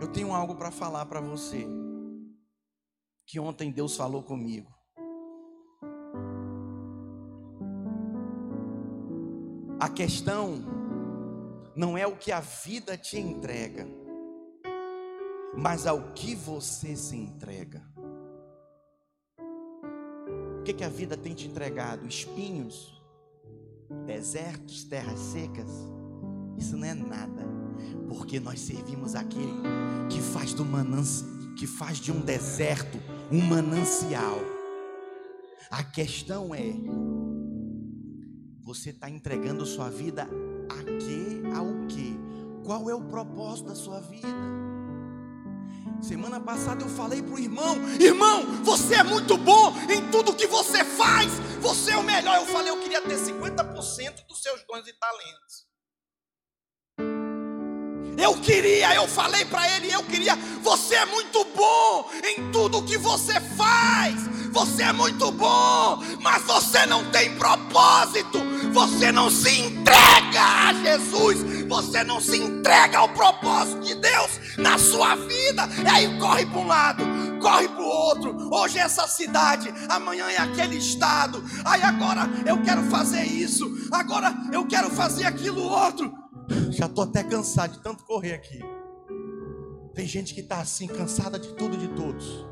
[0.00, 1.66] Eu tenho algo para falar para você.
[3.26, 4.72] Que ontem Deus falou comigo.
[9.78, 10.64] A questão
[11.74, 13.86] não é o que a vida te entrega,
[15.56, 17.82] mas ao que você se entrega.
[20.60, 22.06] O que, que a vida tem te entregado?
[22.06, 23.02] Espinhos,
[24.06, 25.68] desertos, terras secas?
[26.56, 27.44] Isso não é nada,
[28.08, 29.60] porque nós servimos aquele
[30.08, 31.24] que faz do mananci,
[31.58, 32.98] que faz de um deserto
[33.30, 34.38] um manancial.
[35.70, 36.74] A questão é
[38.60, 40.22] você está entregando sua vida
[40.70, 41.42] a quê?
[41.56, 42.12] Ao quê?
[42.64, 44.71] Qual é o propósito da sua vida?
[46.02, 50.48] Semana passada eu falei para o irmão: Irmão, você é muito bom em tudo que
[50.48, 52.36] você faz, você é o melhor.
[52.36, 55.71] Eu falei: Eu queria ter 50% dos seus dons e talentos.
[58.22, 60.38] Eu queria, eu falei para ele, eu queria.
[60.62, 64.14] Você é muito bom em tudo que você faz.
[64.52, 68.38] Você é muito bom, mas você não tem propósito.
[68.72, 71.66] Você não se entrega a Jesus.
[71.66, 75.68] Você não se entrega ao propósito de Deus na sua vida.
[75.84, 77.04] E aí corre para um lado,
[77.40, 78.48] corre para o outro.
[78.52, 81.42] Hoje é essa cidade, amanhã é aquele estado.
[81.64, 83.68] Aí agora eu quero fazer isso.
[83.90, 86.21] Agora eu quero fazer aquilo outro.
[86.70, 88.60] Já estou até cansado de tanto correr aqui.
[89.94, 92.46] Tem gente que está assim, cansada de tudo e de todos.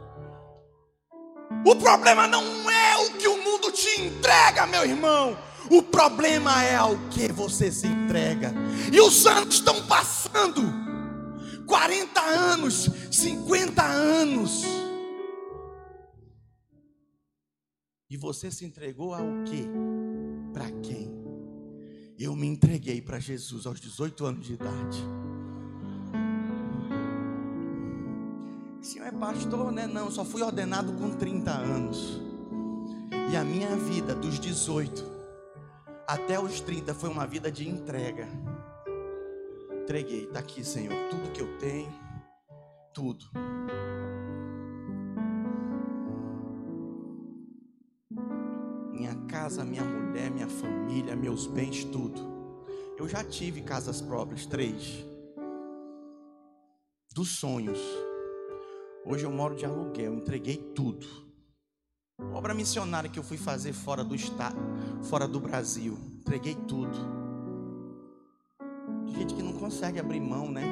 [1.66, 5.36] O problema não é o que o mundo te entrega, meu irmão.
[5.70, 8.52] O problema é ao que você se entrega.
[8.92, 10.62] E os anos estão passando
[11.66, 14.62] 40 anos, 50 anos.
[18.08, 19.68] E você se entregou ao que?
[20.52, 21.19] Para quem?
[22.20, 25.02] Eu me entreguei para Jesus aos 18 anos de idade.
[28.78, 29.86] O senhor é pastor, né?
[29.86, 32.20] Não, só fui ordenado com 30 anos.
[33.32, 35.02] E a minha vida, dos 18
[36.06, 38.28] até os 30, foi uma vida de entrega.
[39.82, 41.90] Entreguei, está aqui, Senhor, tudo que eu tenho,
[42.92, 43.24] tudo.
[49.50, 52.20] Casa, minha mulher, minha família, meus bens, tudo.
[52.96, 55.04] Eu já tive casas próprias, três.
[57.12, 57.80] Dos sonhos.
[59.04, 61.04] Hoje eu moro de aluguel, entreguei tudo.
[62.32, 64.56] Obra missionária que eu fui fazer fora do estado,
[65.02, 66.96] fora do Brasil, entreguei tudo.
[69.08, 70.62] Gente que não consegue abrir mão, né?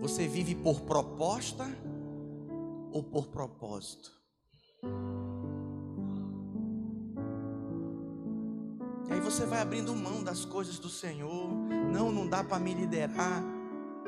[0.00, 1.66] Você vive por proposta
[2.92, 4.12] ou por propósito?
[9.08, 11.50] E aí você vai abrindo mão das coisas do Senhor.
[11.92, 13.42] Não, não dá para me liderar,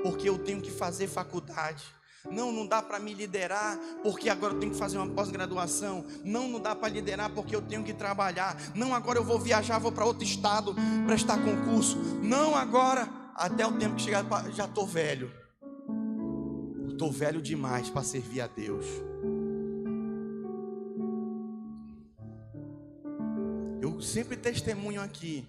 [0.03, 1.85] porque eu tenho que fazer faculdade.
[2.31, 6.05] Não, não dá para me liderar porque agora eu tenho que fazer uma pós-graduação.
[6.25, 8.57] Não, não dá para liderar porque eu tenho que trabalhar.
[8.75, 10.75] Não, agora eu vou viajar, vou para outro estado
[11.07, 11.99] prestar concurso.
[12.23, 15.44] Não, agora, até o tempo que chegar, já estou velho.
[16.95, 18.87] Estou velho demais para servir a Deus.
[23.83, 25.45] Eu sempre testemunho aqui.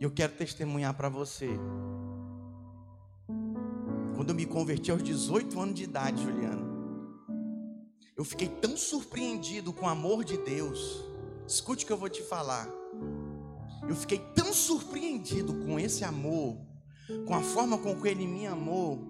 [0.00, 1.48] E eu quero testemunhar para você.
[4.14, 7.26] Quando eu me converti aos 18 anos de idade, Juliano,
[8.16, 11.04] eu fiquei tão surpreendido com o amor de Deus.
[11.48, 12.68] Escute o que eu vou te falar.
[13.88, 16.56] Eu fiquei tão surpreendido com esse amor,
[17.26, 19.07] com a forma com que ele me amou,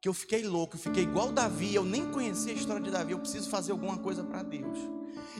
[0.00, 3.12] que eu fiquei louco, eu fiquei igual Davi, eu nem conhecia a história de Davi,
[3.12, 4.78] eu preciso fazer alguma coisa para Deus.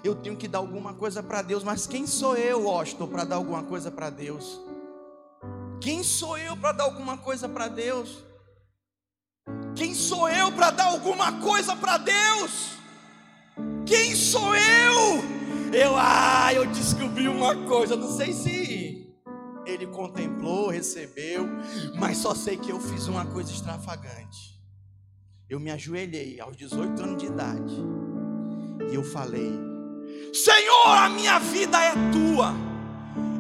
[0.03, 3.37] Eu tenho que dar alguma coisa para Deus, mas quem sou eu, Washington, para dar
[3.37, 4.61] alguma coisa para Deus?
[5.81, 8.25] Quem sou eu para dar alguma coisa para Deus?
[9.77, 12.71] Quem sou eu para dar alguma coisa para Deus?
[13.87, 15.39] Quem sou eu?
[15.73, 19.15] Eu, ah, eu descobri uma coisa, não sei se
[19.67, 21.47] ele contemplou, recebeu,
[21.99, 24.48] mas só sei que eu fiz uma coisa extravagante.
[25.49, 27.75] Eu me ajoelhei aos 18 anos de idade
[28.91, 29.51] e eu falei:
[30.31, 32.55] Senhor, a minha vida é tua.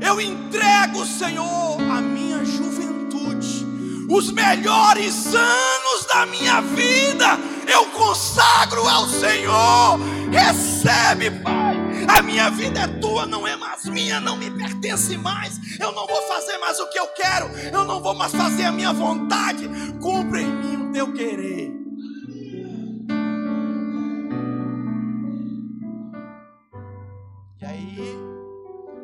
[0.00, 3.66] Eu entrego, Senhor, a minha juventude,
[4.08, 7.38] os melhores anos da minha vida,
[7.70, 9.98] eu consagro ao Senhor.
[10.32, 11.76] Recebe, Pai.
[12.08, 15.60] A minha vida é tua, não é mais minha, não me pertence mais.
[15.78, 18.72] Eu não vou fazer mais o que eu quero, eu não vou mais fazer a
[18.72, 19.68] minha vontade.
[20.00, 21.77] Cumpre em mim o teu querer.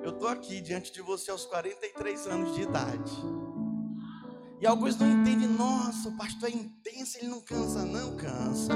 [0.03, 3.13] Eu estou aqui diante de você aos 43 anos de idade.
[4.61, 8.75] E alguns não entendem, nossa, o pastor é intenso, ele não cansa, não cansa.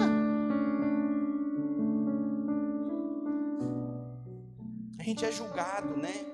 [4.99, 6.27] A gente é julgado, né?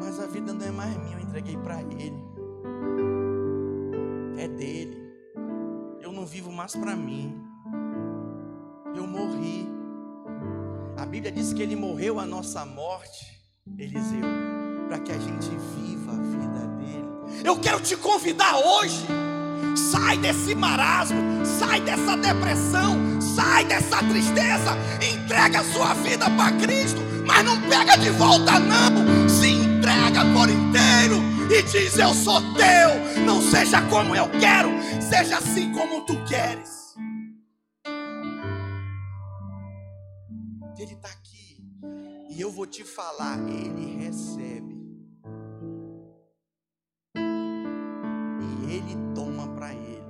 [0.00, 2.22] Mas a vida não é mais minha, eu entreguei para ele.
[4.36, 4.96] É dele.
[6.00, 7.51] Eu não vivo mais para mim.
[11.22, 13.40] Bíblia diz que ele morreu a nossa morte,
[13.78, 14.24] Eliseu,
[14.88, 17.44] para que a gente viva a vida dele.
[17.44, 19.06] Eu quero te convidar hoje.
[19.76, 27.00] Sai desse marasmo, sai dessa depressão, sai dessa tristeza, entrega a sua vida para Cristo,
[27.24, 29.28] mas não pega de volta não.
[29.28, 33.24] Se entrega por inteiro e diz: Eu sou teu.
[33.24, 34.70] Não seja como eu quero,
[35.00, 36.81] seja assim como tu queres.
[42.42, 44.72] Eu vou te falar, ele recebe.
[48.74, 50.02] ele toma para ele.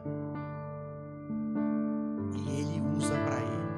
[2.36, 3.72] E ele usa para ele.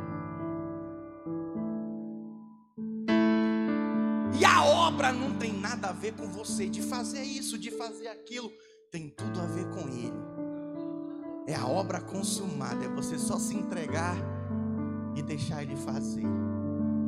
[4.38, 8.08] E a obra não tem nada a ver com você, de fazer isso, de fazer
[8.08, 8.52] aquilo,
[8.90, 10.22] tem tudo a ver com ele.
[11.46, 14.16] É a obra consumada, é você só se entregar
[15.16, 16.24] e deixar ele fazer.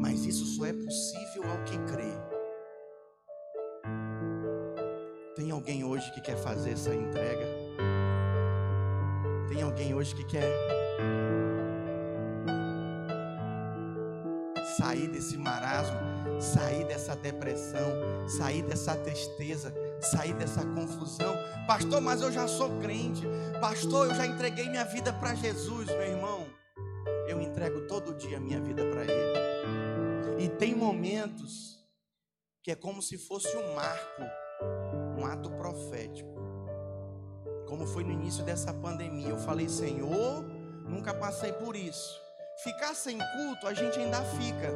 [0.01, 2.13] Mas isso só é possível ao que crê.
[5.35, 7.47] Tem alguém hoje que quer fazer essa entrega?
[9.49, 10.51] Tem alguém hoje que quer
[14.77, 15.99] sair desse marasmo,
[16.41, 17.91] sair dessa depressão,
[18.29, 21.37] sair dessa tristeza, sair dessa confusão?
[21.67, 23.27] Pastor, mas eu já sou crente.
[23.61, 26.47] Pastor, eu já entreguei minha vida para Jesus, meu irmão.
[27.29, 29.26] Eu entrego todo dia minha vida para Ele.
[30.77, 31.79] Momentos
[32.63, 34.23] que é como se fosse um marco,
[35.19, 36.37] um ato profético
[37.67, 39.29] como foi no início dessa pandemia.
[39.29, 40.43] Eu falei, Senhor,
[40.89, 42.21] nunca passei por isso.
[42.63, 44.73] Ficar sem culto, a gente ainda fica.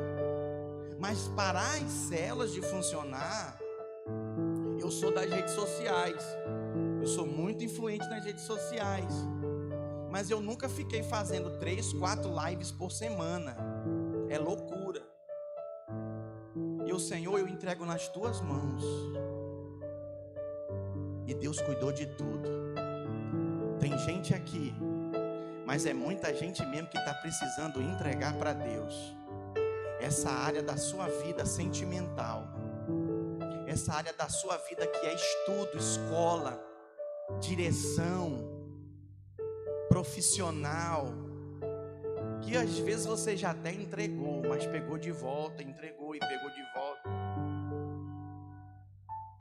[0.98, 3.58] Mas parar as celas de funcionar,
[4.78, 6.22] eu sou das redes sociais.
[7.00, 9.14] Eu sou muito influente nas redes sociais.
[10.10, 13.56] Mas eu nunca fiquei fazendo três, quatro lives por semana.
[14.28, 14.79] É loucura.
[17.00, 18.84] Senhor eu entrego nas tuas mãos.
[21.26, 22.48] E Deus cuidou de tudo.
[23.80, 24.74] Tem gente aqui,
[25.66, 29.16] mas é muita gente mesmo que está precisando entregar para Deus
[30.00, 32.44] essa área da sua vida sentimental,
[33.66, 36.60] essa área da sua vida que é estudo, escola,
[37.40, 38.48] direção,
[39.88, 41.06] profissional,
[42.42, 46.62] que às vezes você já até entregou, mas pegou de volta, entregou e pegou de
[46.74, 47.10] volta.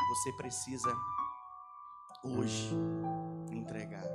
[0.09, 0.93] Você precisa
[2.23, 2.69] hoje
[3.51, 4.05] entregar.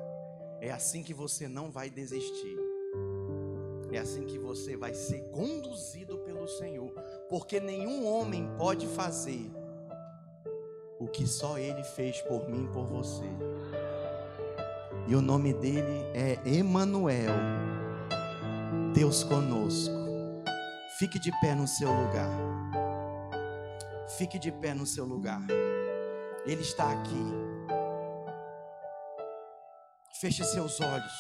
[0.61, 2.59] É assim que você não vai desistir.
[3.93, 6.91] É assim que você vai ser conduzido pelo Senhor,
[7.28, 9.51] porque nenhum homem pode fazer
[10.99, 13.24] o que só Ele fez por mim por você.
[15.07, 17.35] E o nome dele é Emanuel,
[18.95, 19.92] Deus conosco.
[21.01, 22.30] Fique de pé no seu lugar.
[24.16, 25.40] Fique de pé no seu lugar.
[26.47, 27.24] Ele está aqui.
[30.20, 31.12] Feche seus olhos.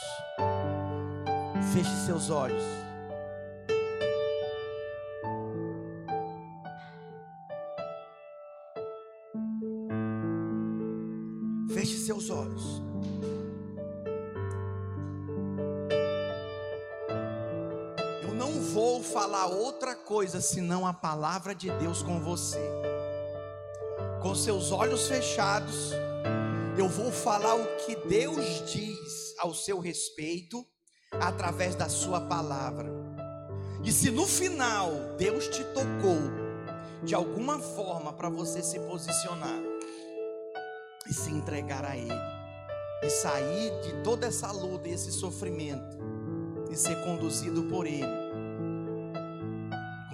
[1.72, 2.62] Feche seus olhos.
[20.04, 22.60] Coisa senão a palavra de Deus com você.
[24.22, 25.92] Com seus olhos fechados,
[26.76, 30.64] eu vou falar o que Deus diz ao seu respeito
[31.12, 32.90] através da sua palavra.
[33.82, 36.18] E se no final Deus te tocou
[37.02, 39.60] de alguma forma para você se posicionar
[41.08, 42.10] e se entregar a Ele,
[43.02, 45.98] e sair de toda essa luta e esse sofrimento
[46.70, 48.23] e ser conduzido por Ele.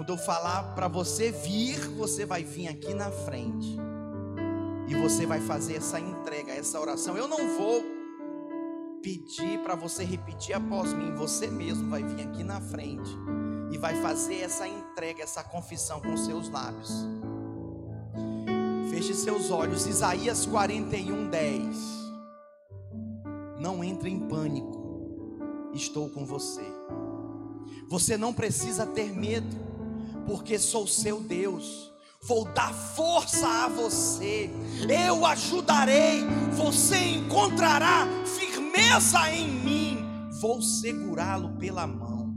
[0.00, 3.76] Quando eu falar para você vir, você vai vir aqui na frente
[4.88, 7.18] e você vai fazer essa entrega, essa oração.
[7.18, 7.84] Eu não vou
[9.02, 13.10] pedir para você repetir após mim, você mesmo vai vir aqui na frente
[13.70, 16.90] e vai fazer essa entrega, essa confissão com seus lábios.
[18.88, 21.76] Feche seus olhos, Isaías 41, 10.
[23.58, 24.80] Não entre em pânico,
[25.74, 26.64] estou com você.
[27.86, 29.68] Você não precisa ter medo,
[30.30, 31.90] porque sou seu Deus.
[32.22, 34.48] Vou dar força a você,
[34.88, 36.22] eu ajudarei,
[36.52, 39.98] você encontrará firmeza em mim,
[40.40, 42.32] vou segurá-lo pela mão.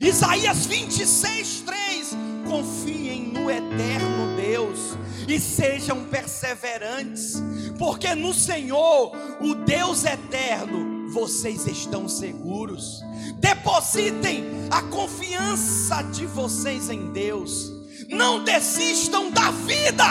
[0.00, 2.10] Isaías 26, 3:
[2.48, 4.96] Confiem no eterno Deus
[5.28, 7.42] e sejam perseverantes,
[7.78, 13.02] porque no Senhor, o Deus eterno, vocês estão seguros.
[13.38, 17.72] Depositem a confiança de vocês em Deus.
[18.08, 20.04] Não desistam da vida.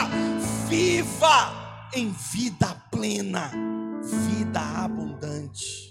[0.68, 3.50] Viva em vida plena,
[4.02, 5.90] vida abundante.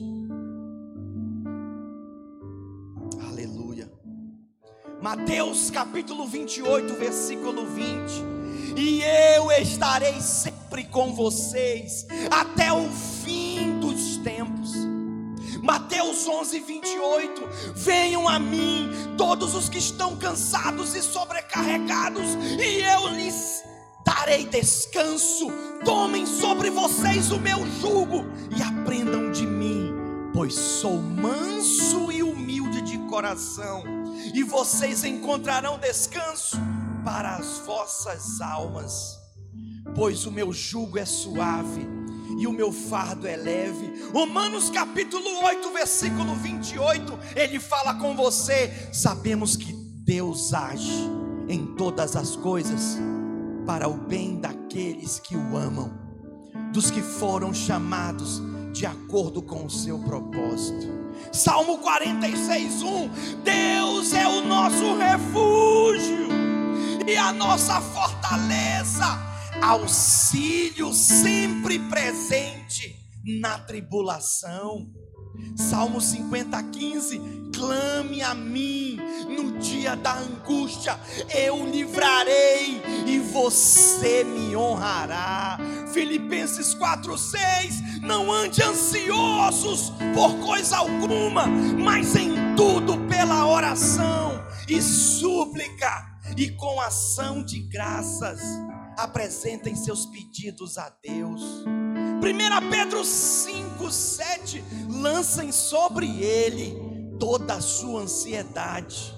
[3.28, 3.92] Aleluia.
[5.02, 8.40] Mateus capítulo 28, versículo 20.
[8.78, 9.02] E
[9.36, 14.99] eu estarei sempre com vocês até o fim dos tempos.
[15.70, 17.48] Mateus 11, 28.
[17.76, 22.26] Venham a mim, todos os que estão cansados e sobrecarregados,
[22.60, 23.64] e eu lhes
[24.04, 25.46] darei descanso.
[25.86, 28.26] Tomem sobre vocês o meu jugo
[28.58, 29.94] e aprendam de mim,
[30.34, 33.84] pois sou manso e humilde de coração,
[34.34, 36.58] e vocês encontrarão descanso
[37.06, 39.20] para as vossas almas,
[39.94, 41.99] pois o meu jugo é suave
[42.40, 44.10] e o meu fardo é leve.
[44.14, 51.10] Romanos capítulo 8, versículo 28, ele fala com você: sabemos que Deus age
[51.50, 52.98] em todas as coisas
[53.66, 55.92] para o bem daqueles que o amam,
[56.72, 60.88] dos que foram chamados de acordo com o seu propósito.
[61.34, 63.10] Salmo 46, 1:
[63.44, 66.30] Deus é o nosso refúgio
[67.06, 69.29] e a nossa fortaleza,
[69.62, 74.90] auxílio sempre presente na tribulação.
[75.56, 77.22] Salmo 50, 15:
[77.54, 78.98] clame a mim
[79.30, 81.00] no dia da angústia,
[81.34, 85.58] eu livrarei e você me honrará.
[85.94, 94.82] Filipenses 4, 6: não ande ansiosos por coisa alguma, mas em tudo pela oração e
[94.82, 98.42] súplica e com ação de graças
[99.04, 101.42] apresentem seus pedidos a Deus.
[102.22, 104.64] 1 Pedro 5 5, 7.
[104.90, 106.76] Lancem sobre ele
[107.18, 109.14] toda a sua ansiedade,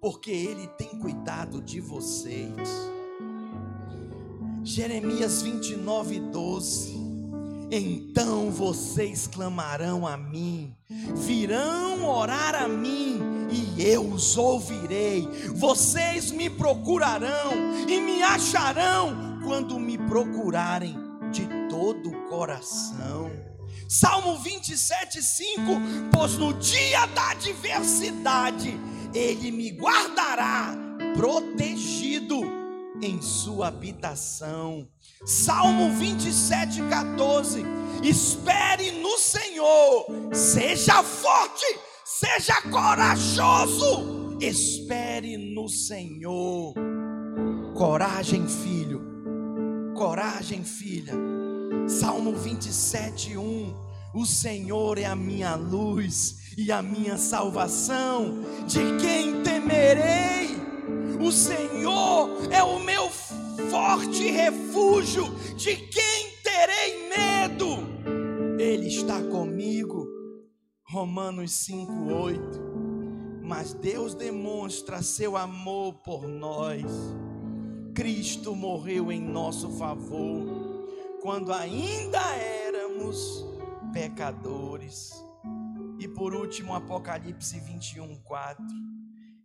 [0.00, 2.68] porque ele tem cuidado de vocês.
[4.64, 7.01] Jeremias 29, 12.
[7.74, 10.76] Então vocês clamarão a mim,
[11.16, 13.18] virão orar a mim,
[13.50, 15.26] e eu os ouvirei.
[15.54, 17.52] Vocês me procurarão
[17.88, 20.98] e me acharão quando me procurarem
[21.32, 23.30] de todo o coração.
[23.88, 25.62] Salmo 27, 5:
[26.12, 28.78] Pois no dia da adversidade,
[29.14, 30.76] Ele me guardará
[31.16, 32.61] protegido
[33.02, 34.88] em sua habitação.
[35.26, 37.64] Salmo 27, 14:
[38.02, 41.66] Espere no Senhor, seja forte,
[42.04, 46.74] seja corajoso, espere no Senhor.
[47.74, 49.02] Coragem, filho,
[49.94, 51.14] coragem, filha.
[51.88, 53.74] Salmo 27, 1:
[54.14, 60.71] O Senhor é a minha luz e a minha salvação, de quem temerei?
[61.20, 63.08] O Senhor é o meu
[63.70, 65.24] forte refúgio,
[65.56, 68.58] de quem terei medo?
[68.58, 70.08] Ele está comigo.
[70.84, 72.60] Romanos 5:8.
[73.42, 76.84] Mas Deus demonstra seu amor por nós.
[77.94, 80.46] Cristo morreu em nosso favor
[81.20, 83.46] quando ainda éramos
[83.92, 85.12] pecadores.
[85.98, 88.64] E por último, Apocalipse 21, 4.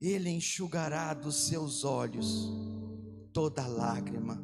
[0.02, 2.52] Ele enxugará dos seus olhos
[3.34, 4.43] toda lágrima,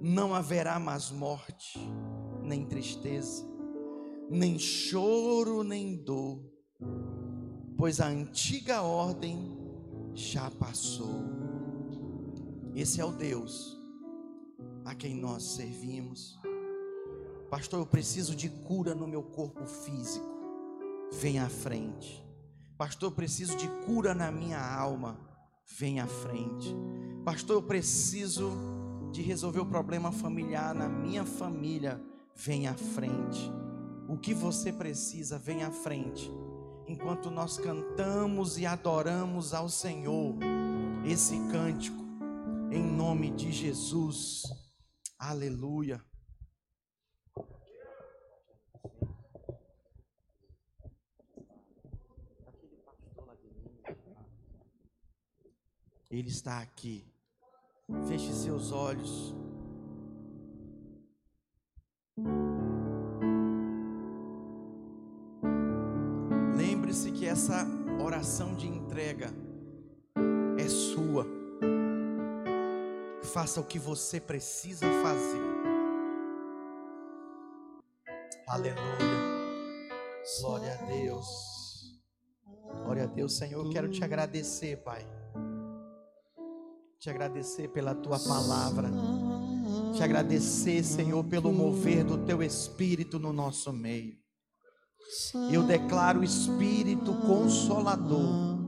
[0.00, 1.78] não haverá mais morte,
[2.42, 3.44] nem tristeza,
[4.30, 6.42] nem choro, nem dor,
[7.76, 9.56] pois a antiga ordem
[10.14, 11.24] já passou.
[12.74, 13.76] Esse é o Deus
[14.84, 16.38] a quem nós servimos.
[17.50, 20.26] Pastor, eu preciso de cura no meu corpo físico.
[21.12, 22.27] Vem à frente.
[22.78, 25.18] Pastor, eu preciso de cura na minha alma.
[25.76, 26.72] Vem à frente.
[27.24, 28.52] Pastor, eu preciso
[29.10, 32.00] de resolver o problema familiar na minha família.
[32.36, 33.52] Vem à frente.
[34.08, 36.30] O que você precisa, vem à frente.
[36.86, 40.36] Enquanto nós cantamos e adoramos ao Senhor
[41.04, 42.02] esse cântico,
[42.70, 44.44] em nome de Jesus.
[45.18, 46.00] Aleluia.
[56.10, 57.04] Ele está aqui.
[58.06, 59.34] Feche seus olhos.
[66.56, 67.66] Lembre-se que essa
[68.02, 69.30] oração de entrega
[70.58, 71.26] é sua.
[73.24, 75.42] Faça o que você precisa fazer.
[78.46, 78.78] Aleluia.
[80.40, 82.00] Glória a Deus.
[82.82, 83.66] Glória a Deus, Senhor.
[83.66, 85.06] Eu quero te agradecer, Pai
[86.98, 88.90] te agradecer pela tua palavra,
[89.94, 94.14] te agradecer, Senhor, pelo mover do teu espírito no nosso meio.
[95.52, 98.58] Eu declaro o espírito consolador,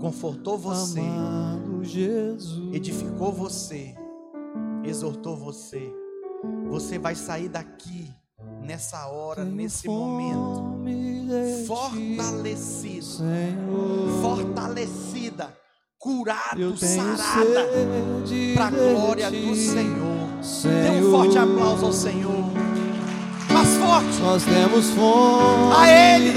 [0.00, 1.02] confortou você,
[2.72, 3.94] edificou você,
[4.84, 5.92] exortou você.
[6.68, 8.08] Você vai sair daqui
[8.62, 10.80] nessa hora, nesse momento,
[11.66, 13.24] fortalecido,
[14.22, 15.59] fortalecida
[16.00, 17.68] curado, sarada,
[18.54, 20.42] para a glória do Senhor.
[20.42, 20.82] Senhor.
[20.82, 22.52] Dê um forte aplauso ao Senhor.
[23.52, 24.18] Mais forte.
[24.22, 26.32] Nós temos fome a Ele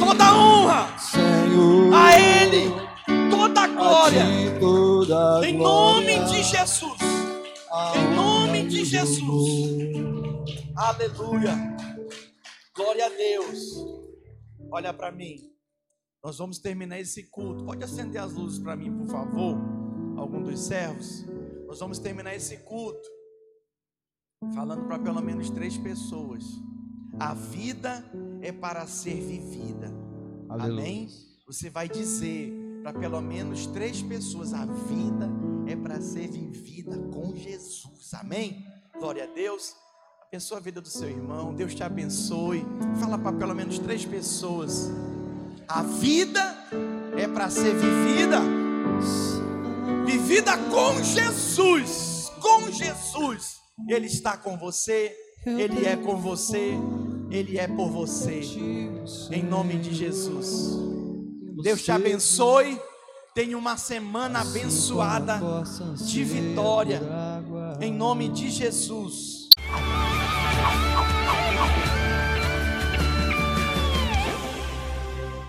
[0.00, 1.94] toda honra, Senhor.
[1.94, 2.72] A Ele
[3.30, 4.24] toda glória.
[4.58, 6.18] Toda em glória.
[6.18, 6.98] nome de Jesus.
[7.94, 9.94] Em nome de Jesus.
[10.76, 11.76] Aleluia.
[12.74, 13.58] Glória a Deus.
[14.72, 15.36] Olha para mim.
[16.22, 17.64] Nós vamos terminar esse culto.
[17.64, 19.56] Pode acender as luzes para mim, por favor?
[20.16, 21.24] Algum dos servos.
[21.66, 23.08] Nós vamos terminar esse culto
[24.54, 26.44] falando para pelo menos três pessoas.
[27.18, 28.04] A vida
[28.42, 29.92] é para ser vivida.
[30.48, 30.82] Aleluia.
[30.82, 31.08] Amém?
[31.46, 32.52] Você vai dizer
[32.82, 35.30] para pelo menos três pessoas: a vida
[35.66, 38.12] é para ser vivida com Jesus.
[38.14, 38.66] Amém?
[38.98, 39.74] Glória a Deus.
[40.26, 41.54] Abençoa a vida do seu irmão.
[41.54, 42.64] Deus te abençoe.
[43.00, 44.90] Fala para pelo menos três pessoas.
[45.70, 46.56] A vida
[47.16, 48.40] é para ser vivida,
[50.04, 52.32] vivida com Jesus.
[52.40, 53.54] Com Jesus,
[53.88, 55.14] Ele está com você,
[55.46, 56.72] Ele é com você,
[57.30, 58.40] Ele é por você.
[59.30, 60.76] Em nome de Jesus.
[61.62, 62.76] Deus te abençoe.
[63.32, 65.40] Tenha uma semana abençoada
[66.04, 67.00] de vitória.
[67.80, 69.48] Em nome de Jesus.